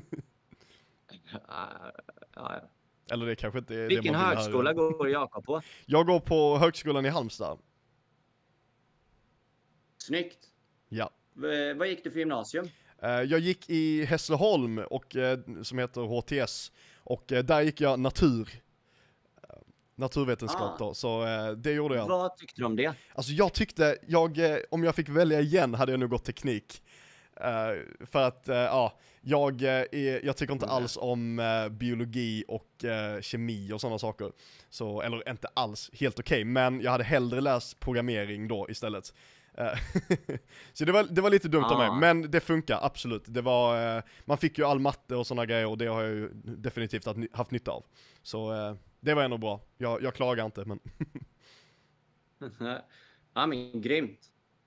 ja, 1.49 1.93
ja. 2.35 2.61
Eller 3.11 3.27
det 3.27 3.37
kanske 3.37 3.59
inte 3.59 3.75
är 3.75 3.79
det 3.79 3.87
Vilken 3.87 4.13
man 4.13 4.29
vill 4.29 4.39
högskola 4.39 4.71
höra. 4.71 4.91
går 4.91 5.09
Jakob 5.09 5.45
på? 5.45 5.61
Jag 5.87 6.07
går 6.07 6.21
på 6.21 6.59
högskolan 6.59 7.07
i 7.07 7.09
Halmstad. 7.09 7.59
Snyggt. 9.99 10.39
Ja. 10.89 11.11
V- 11.35 11.75
vad 11.75 11.89
gick 11.89 12.05
du 12.05 12.11
för 12.11 12.19
gymnasium? 12.19 12.69
Eh, 13.03 13.09
Jag 13.11 13.41
gick 13.41 13.71
i 13.71 14.05
Hässleholm, 14.05 14.79
och, 14.79 15.17
eh, 15.17 15.39
som 15.63 15.79
heter 15.79 16.01
HTS, 16.01 16.73
och 16.97 17.33
eh, 17.33 17.45
där 17.45 17.61
gick 17.63 17.81
jag 17.81 18.01
natur. 18.01 18.49
Naturvetenskap 20.03 20.71
Ah. 20.75 20.77
då, 20.79 20.95
så 20.95 21.27
eh, 21.27 21.51
det 21.53 21.73
gjorde 21.73 21.97
jag. 21.97 22.07
Vad 22.09 22.37
tyckte 22.37 22.61
du 22.61 22.65
om 22.65 22.77
det? 22.77 22.95
Alltså 23.15 23.33
jag 23.33 23.53
tyckte, 23.53 23.99
jag, 24.07 24.39
eh, 24.39 24.57
om 24.71 24.85
jag 24.85 24.95
fick 24.95 25.09
välja 25.09 25.41
igen 25.41 25.75
hade 25.75 25.93
jag 25.93 26.01
nog 26.01 26.11
gått 26.11 26.25
teknik. 26.25 26.83
Eh, 27.41 28.07
för 28.07 28.23
att, 28.23 28.49
eh, 28.49 28.57
ja, 28.57 28.99
jag, 29.21 29.63
är, 29.63 30.25
jag 30.27 30.37
tycker 30.37 30.53
inte 30.53 30.67
Mm. 30.67 30.77
alls 30.77 30.99
om 31.01 31.41
biologi 31.71 32.45
och 32.49 32.85
kemi 33.21 33.73
och 33.73 33.81
sådana 33.81 33.99
saker. 33.99 34.33
Så, 34.71 35.03
eller 35.03 35.29
inte 35.31 35.49
alls, 35.55 35.91
helt 35.93 36.19
okej, 36.19 36.45
men 36.45 36.81
jag 36.81 36.91
hade 36.91 37.05
hellre 37.05 37.41
läst 37.41 37.81
programmering 37.81 38.49
då 38.49 38.67
istället. 38.71 39.15
Så 40.73 40.85
det 40.85 40.93
var, 40.93 41.05
det 41.05 41.21
var 41.21 41.31
lite 41.31 41.49
dumt 41.49 41.65
av 41.65 41.81
Ah. 41.81 41.93
mig, 41.93 42.01
men 42.01 42.31
det 42.31 42.41
funkar 42.41 42.79
absolut. 42.83 43.23
Det 43.27 43.41
var, 43.43 44.03
man 44.25 44.39
fick 44.39 44.59
ju 44.59 44.65
all 44.65 44.79
matte 44.81 45.17
och 45.17 45.27
sådana 45.27 45.47
grejer 45.47 45.67
och 45.67 45.79
det 45.79 45.87
har 45.87 46.03
jag 46.03 46.11
ju 46.11 46.31
definitivt 46.45 47.07
haft, 47.33 47.51
nytta 47.51 47.71
av. 47.71 47.85
Så 48.23 48.53
det 49.03 49.15
var 49.15 49.23
ändå 49.23 49.39
bra. 49.39 49.61
Jag, 49.79 50.03
jag 50.03 50.15
klagar 50.15 50.45
inte, 50.47 50.65
men 50.65 50.81
ja, 53.35 53.47
men 53.47 53.81
grymt. 53.81 54.21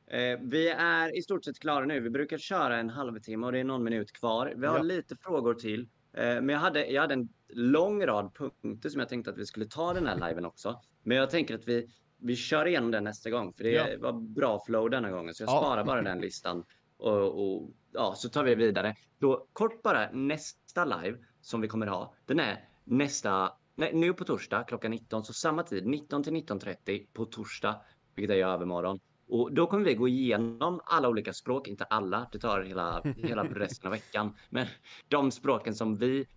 Eh, 0.08 0.40
vi 0.42 0.70
är 0.70 1.18
i 1.18 1.22
stort 1.22 1.46
sett 1.46 1.60
klara 1.60 1.86
nu. 1.86 2.00
Vi 2.00 2.10
brukar 2.10 2.38
köra 2.38 2.78
en 2.78 2.90
halvtimme 2.90 3.46
och 3.46 3.52
det 3.52 3.60
är 3.60 3.64
någon 3.64 3.84
minut 3.84 4.12
kvar. 4.12 4.54
Vi 4.58 4.68
har 4.68 4.76
Ja. 4.78 4.82
lite 4.82 5.16
frågor 5.16 5.54
till. 5.54 5.82
Eh, 6.14 6.26
men 6.26 6.50
jag 6.50 6.60
hade, 6.60 6.86
jag 6.88 7.02
hade 7.02 7.14
en 7.14 7.30
lång 7.50 8.06
rad 8.06 8.34
punkter 8.36 8.90
som 8.90 9.00
jag 9.00 9.10
tänkte 9.10 9.32
att 9.32 9.38
vi 9.38 9.46
skulle 9.46 9.66
ta 9.66 9.94
den 9.94 10.08
här 10.08 10.30
liven 10.30 10.46
också. 10.46 10.82
Men 11.04 11.18
jag 11.18 11.30
tänker 11.30 11.56
att 11.56 11.68
vi, 11.68 11.88
vi 12.18 12.36
kör 12.36 12.66
igenom 12.66 12.92
den 12.92 13.04
nästa 13.04 13.30
gång. 13.30 13.54
För 13.54 13.64
det 13.64 13.72
Ja. 13.72 13.86
var 14.00 14.14
bra 14.14 14.64
flow 14.66 14.90
denna 14.90 15.12
gången. 15.12 15.34
Så 15.34 15.44
jag 15.44 15.50
Ja. 15.50 15.58
sparar 15.60 15.84
bara 15.84 16.02
den 16.02 16.22
listan. 16.22 16.64
Och, 16.98 17.42
och 17.58 17.72
ja, 17.92 18.14
så 18.16 18.30
tar 18.30 18.44
vi 18.44 18.56
vidare. 18.56 18.96
Då 19.20 19.48
kort 19.54 19.84
bara 19.84 20.12
nästa 20.12 20.86
live 20.86 21.18
som 21.42 21.62
vi 21.62 21.68
kommer 21.68 21.88
ha. 21.88 22.16
Den 22.26 22.40
är 22.40 22.70
nästa, 22.84 23.52
nej, 23.76 23.94
nu 23.94 24.14
på 24.14 24.24
torsdag 24.24 24.64
klockan 24.64 24.92
19. 24.92 25.26
Så 25.26 25.34
samma 25.34 25.64
tid, 25.64 25.86
19 25.86 26.24
till 26.24 26.34
19.30 26.34 27.08
på 27.14 27.26
torsdag. 27.26 27.82
Vilket 28.16 28.34
är 28.34 28.38
i 28.38 28.42
övermorgon. 28.42 29.00
Och 29.28 29.54
då 29.54 29.68
kommer 29.68 29.86
vi 29.86 29.96
gå 29.96 30.08
igenom 30.08 30.82
alla 30.86 31.10
olika 31.10 31.34
språk, 31.34 31.68
inte 31.68 31.84
alla, 31.84 32.30
det 32.32 32.40
tar 32.40 32.62
hela, 32.62 33.02
hela 33.18 33.44
resten 33.54 33.88
av 33.88 33.92
veckan. 33.92 34.36
Men 34.50 34.68
de 35.08 35.32
språken 35.32 35.76
som 35.76 35.96
vi 35.96 36.28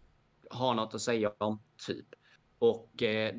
har 0.50 0.74
något 0.74 0.94
att 0.94 1.00
säga 1.00 1.32
om, 1.38 1.62
typ. 1.86 2.06
Och 2.58 3.02
eh, 3.02 3.34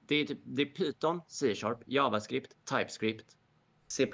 det, 0.00 0.14
är 0.14 0.24
typ, 0.26 0.38
det 0.44 0.62
är 0.62 0.66
Python, 0.66 1.20
C-sharp, 1.28 1.78
JavaScript, 1.86 2.56
TypeScript, 2.64 3.36
C++, 3.88 4.06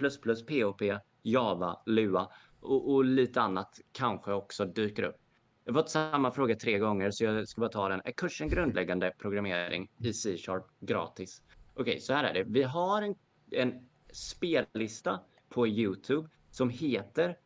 POP, 0.49 0.83
Java, 1.23 1.83
Lua 1.87 2.29
och, 2.61 2.95
och 2.95 3.05
lite 3.05 3.41
annat 3.41 3.81
kanske 3.93 4.33
också 4.33 4.65
dyker 4.65 5.03
upp. 5.03 5.22
Jag 5.65 5.73
har 5.73 5.83
fått 5.83 5.91
samma 5.91 6.31
fråga 6.31 6.57
tre 6.57 6.79
gånger 6.79 7.11
så 7.11 7.25
jag 7.25 7.49
ska 7.49 7.61
bara 7.61 7.71
ta 7.71 7.89
den. 7.89 8.01
Är 8.05 8.13
kursen 8.13 8.49
grundläggande 8.49 9.13
programmering 9.19 9.91
i 9.99 10.13
C-sharp 10.13 10.67
gratis? 10.81 11.43
Okej, 11.75 12.01
så 12.01 12.15
här 12.15 12.25
är 12.25 12.35
det. 12.35 12.45
Vi 12.45 12.63
har 12.63 13.03
en, 13.03 13.15
en 13.51 13.89
spellista 14.13 15.21
på 15.49 15.67
Youtube 15.67 16.29
som 16.51 16.71
heter 16.71 17.39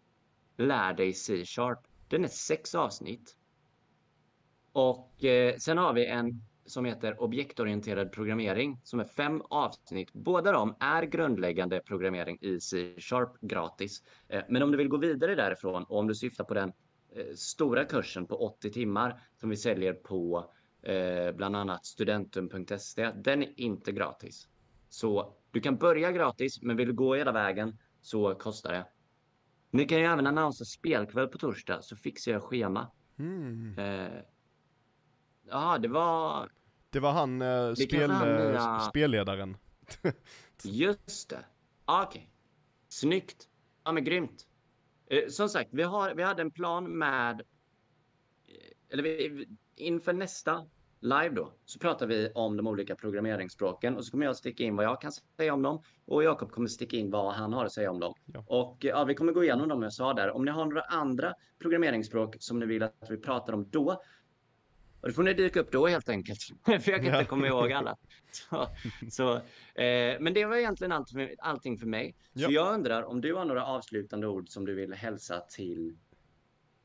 Lär 0.56 0.94
dig 0.94 1.12
C-sharp. 1.12 1.78
Den 2.08 2.24
är 2.24 2.28
sex 2.28 2.74
avsnitt. 2.74 3.36
Och 4.72 5.24
eh, 5.24 5.56
sen 5.56 5.78
har 5.78 5.92
vi 5.92 6.06
en 6.06 6.42
som 6.66 6.84
heter 6.84 7.22
objektorienterad 7.22 8.12
programmering 8.12 8.80
som 8.84 9.00
är 9.00 9.04
fem 9.04 9.42
avsnitt. 9.50 10.12
Båda 10.12 10.52
de 10.52 10.76
är 10.80 11.02
grundläggande 11.02 11.80
programmering 11.80 12.38
i 12.40 12.60
C-sharp 12.60 13.40
gratis. 13.40 14.02
Eh, 14.28 14.42
men 14.48 14.62
om 14.62 14.70
du 14.70 14.78
vill 14.78 14.88
gå 14.88 14.96
vidare 14.96 15.34
därifrån 15.34 15.84
och 15.84 15.98
om 15.98 16.06
du 16.06 16.14
syftar 16.14 16.44
på 16.44 16.54
den 16.54 16.72
stora 17.36 17.84
kursen 17.84 18.26
på 18.26 18.36
80 18.46 18.70
timmar 18.72 19.20
som 19.40 19.50
vi 19.50 19.56
säljer 19.56 19.92
på 19.92 20.50
eh, 20.82 21.32
bland 21.32 21.56
annat 21.56 21.86
studentum.se. 21.86 23.10
Den 23.12 23.42
är 23.42 23.60
inte 23.60 23.92
gratis. 23.92 24.48
Så 24.88 25.34
du 25.50 25.60
kan 25.60 25.76
börja 25.76 26.12
gratis, 26.12 26.62
men 26.62 26.76
vill 26.76 26.86
du 26.88 26.94
gå 26.94 27.14
hela 27.14 27.32
vägen 27.32 27.78
så 28.00 28.34
kostar 28.34 28.72
det. 28.72 28.86
Ni 29.70 29.84
kan 29.84 29.98
ju 29.98 30.04
även 30.04 30.26
annonsera 30.26 30.64
spelkväll 30.66 31.28
på 31.28 31.38
torsdag 31.38 31.82
så 31.82 31.96
fixar 31.96 32.32
jag 32.32 32.42
schema. 32.42 32.90
hmm. 33.16 33.78
Eh, 33.78 34.08
Ja, 35.48 35.78
det 35.78 35.88
var 35.88 36.48
Det 36.90 37.00
var 37.00 37.12
han, 37.12 37.42
eh, 37.42 37.74
spel, 37.74 38.10
han 38.10 38.28
eh, 38.28 38.34
nya- 38.36 38.80
spelledaren. 38.80 39.56
just 40.64 41.28
det. 41.30 41.44
Ah, 41.84 42.02
Okej, 42.06 42.30
snyggt. 42.88 43.48
Ja, 43.84 43.92
men 43.92 44.04
grymt. 44.04 44.46
Eh, 45.06 45.28
som 45.28 45.48
sagt, 45.48 45.70
vi, 45.72 45.82
har, 45.82 46.14
vi 46.14 46.22
hade 46.22 46.42
en 46.42 46.50
plan 46.50 46.98
med, 46.98 47.40
eh, 48.48 48.92
eller 48.92 49.02
vi, 49.02 49.46
inför 49.76 50.12
nästa 50.12 50.66
live 51.00 51.28
då, 51.28 51.52
så 51.64 51.78
pratar 51.78 52.06
vi 52.06 52.30
om 52.34 52.56
de 52.56 52.66
olika 52.66 52.94
programmeringsspråken 52.94 53.96
och 53.96 54.04
så 54.04 54.10
kommer 54.10 54.26
jag 54.26 54.36
sticka 54.36 54.64
in 54.64 54.76
vad 54.76 54.84
jag 54.84 55.00
kan 55.00 55.12
säga 55.36 55.54
om 55.54 55.62
dem 55.62 55.82
och 56.04 56.24
Jakob 56.24 56.50
kommer 56.50 56.68
sticka 56.68 56.96
in 56.96 57.10
vad 57.10 57.34
han 57.34 57.52
har 57.52 57.64
att 57.64 57.72
säga 57.72 57.90
om 57.90 58.00
dem. 58.00 58.14
Ja. 58.24 58.44
Och 58.46 58.76
ja, 58.80 59.04
vi 59.04 59.14
kommer 59.14 59.32
gå 59.32 59.44
igenom 59.44 59.68
dem 59.68 59.82
jag 59.82 59.92
sa 59.92 60.14
där. 60.14 60.30
Om 60.30 60.44
ni 60.44 60.50
har 60.50 60.64
några 60.64 60.82
andra 60.82 61.34
programmeringsspråk 61.58 62.36
som 62.38 62.58
ni 62.58 62.66
vill 62.66 62.82
att 62.82 63.06
vi 63.10 63.16
pratar 63.16 63.52
om 63.52 63.70
då, 63.70 64.02
och 65.00 65.08
det 65.08 65.14
får 65.14 65.22
ni 65.22 65.34
dyka 65.34 65.60
upp 65.60 65.72
då 65.72 65.86
helt 65.86 66.08
enkelt, 66.08 66.38
för 66.64 66.72
jag 66.72 66.84
kan 66.84 67.06
inte 67.06 67.24
komma 67.24 67.46
ihåg 67.46 67.72
alla. 67.72 67.96
Så, 68.30 68.68
så, 69.10 69.34
eh, 69.82 70.20
men 70.20 70.34
det 70.34 70.44
var 70.44 70.56
egentligen 70.56 70.92
allt 70.92 71.10
för, 71.10 71.34
allting 71.38 71.78
för 71.78 71.86
mig. 71.86 72.16
Ja. 72.32 72.46
Så 72.46 72.52
jag 72.52 72.74
undrar 72.74 73.02
om 73.02 73.20
du 73.20 73.34
har 73.34 73.44
några 73.44 73.66
avslutande 73.66 74.26
ord 74.26 74.48
som 74.48 74.66
du 74.66 74.74
vill 74.74 74.94
hälsa 74.94 75.40
till 75.40 75.96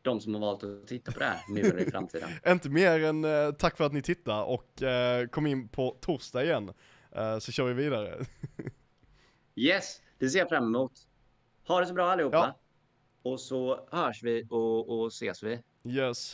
de 0.01 0.19
som 0.19 0.33
har 0.33 0.41
valt 0.41 0.63
att 0.63 0.87
titta 0.87 1.11
på 1.11 1.19
det 1.19 1.25
här 1.25 1.39
nu 1.49 1.61
eller 1.61 1.87
i 1.87 1.91
framtiden. 1.91 2.29
Inte 2.47 2.69
mer 2.69 3.03
än 3.03 3.25
eh, 3.25 3.51
tack 3.51 3.77
för 3.77 3.83
att 3.83 3.93
ni 3.93 4.01
tittar 4.01 4.43
och 4.43 4.81
eh, 4.81 5.27
kom 5.27 5.47
in 5.47 5.67
på 5.69 5.97
torsdag 6.01 6.43
igen. 6.43 6.73
Eh, 7.11 7.39
så 7.39 7.51
kör 7.51 7.65
vi 7.65 7.73
vidare. 7.73 8.25
Yes, 9.55 10.01
det 10.17 10.29
ser 10.29 10.39
jag 10.39 10.49
fram 10.49 10.63
emot. 10.63 10.91
Ha 11.67 11.79
det 11.79 11.85
så 11.85 11.93
bra 11.93 12.11
allihopa. 12.11 12.37
Ja. 12.37 12.59
Och 13.31 13.39
så 13.39 13.87
hörs 13.91 14.23
vi 14.23 14.47
och, 14.49 14.99
och 14.99 15.07
ses 15.07 15.43
vi. 15.43 15.59
Yes. 15.83 16.29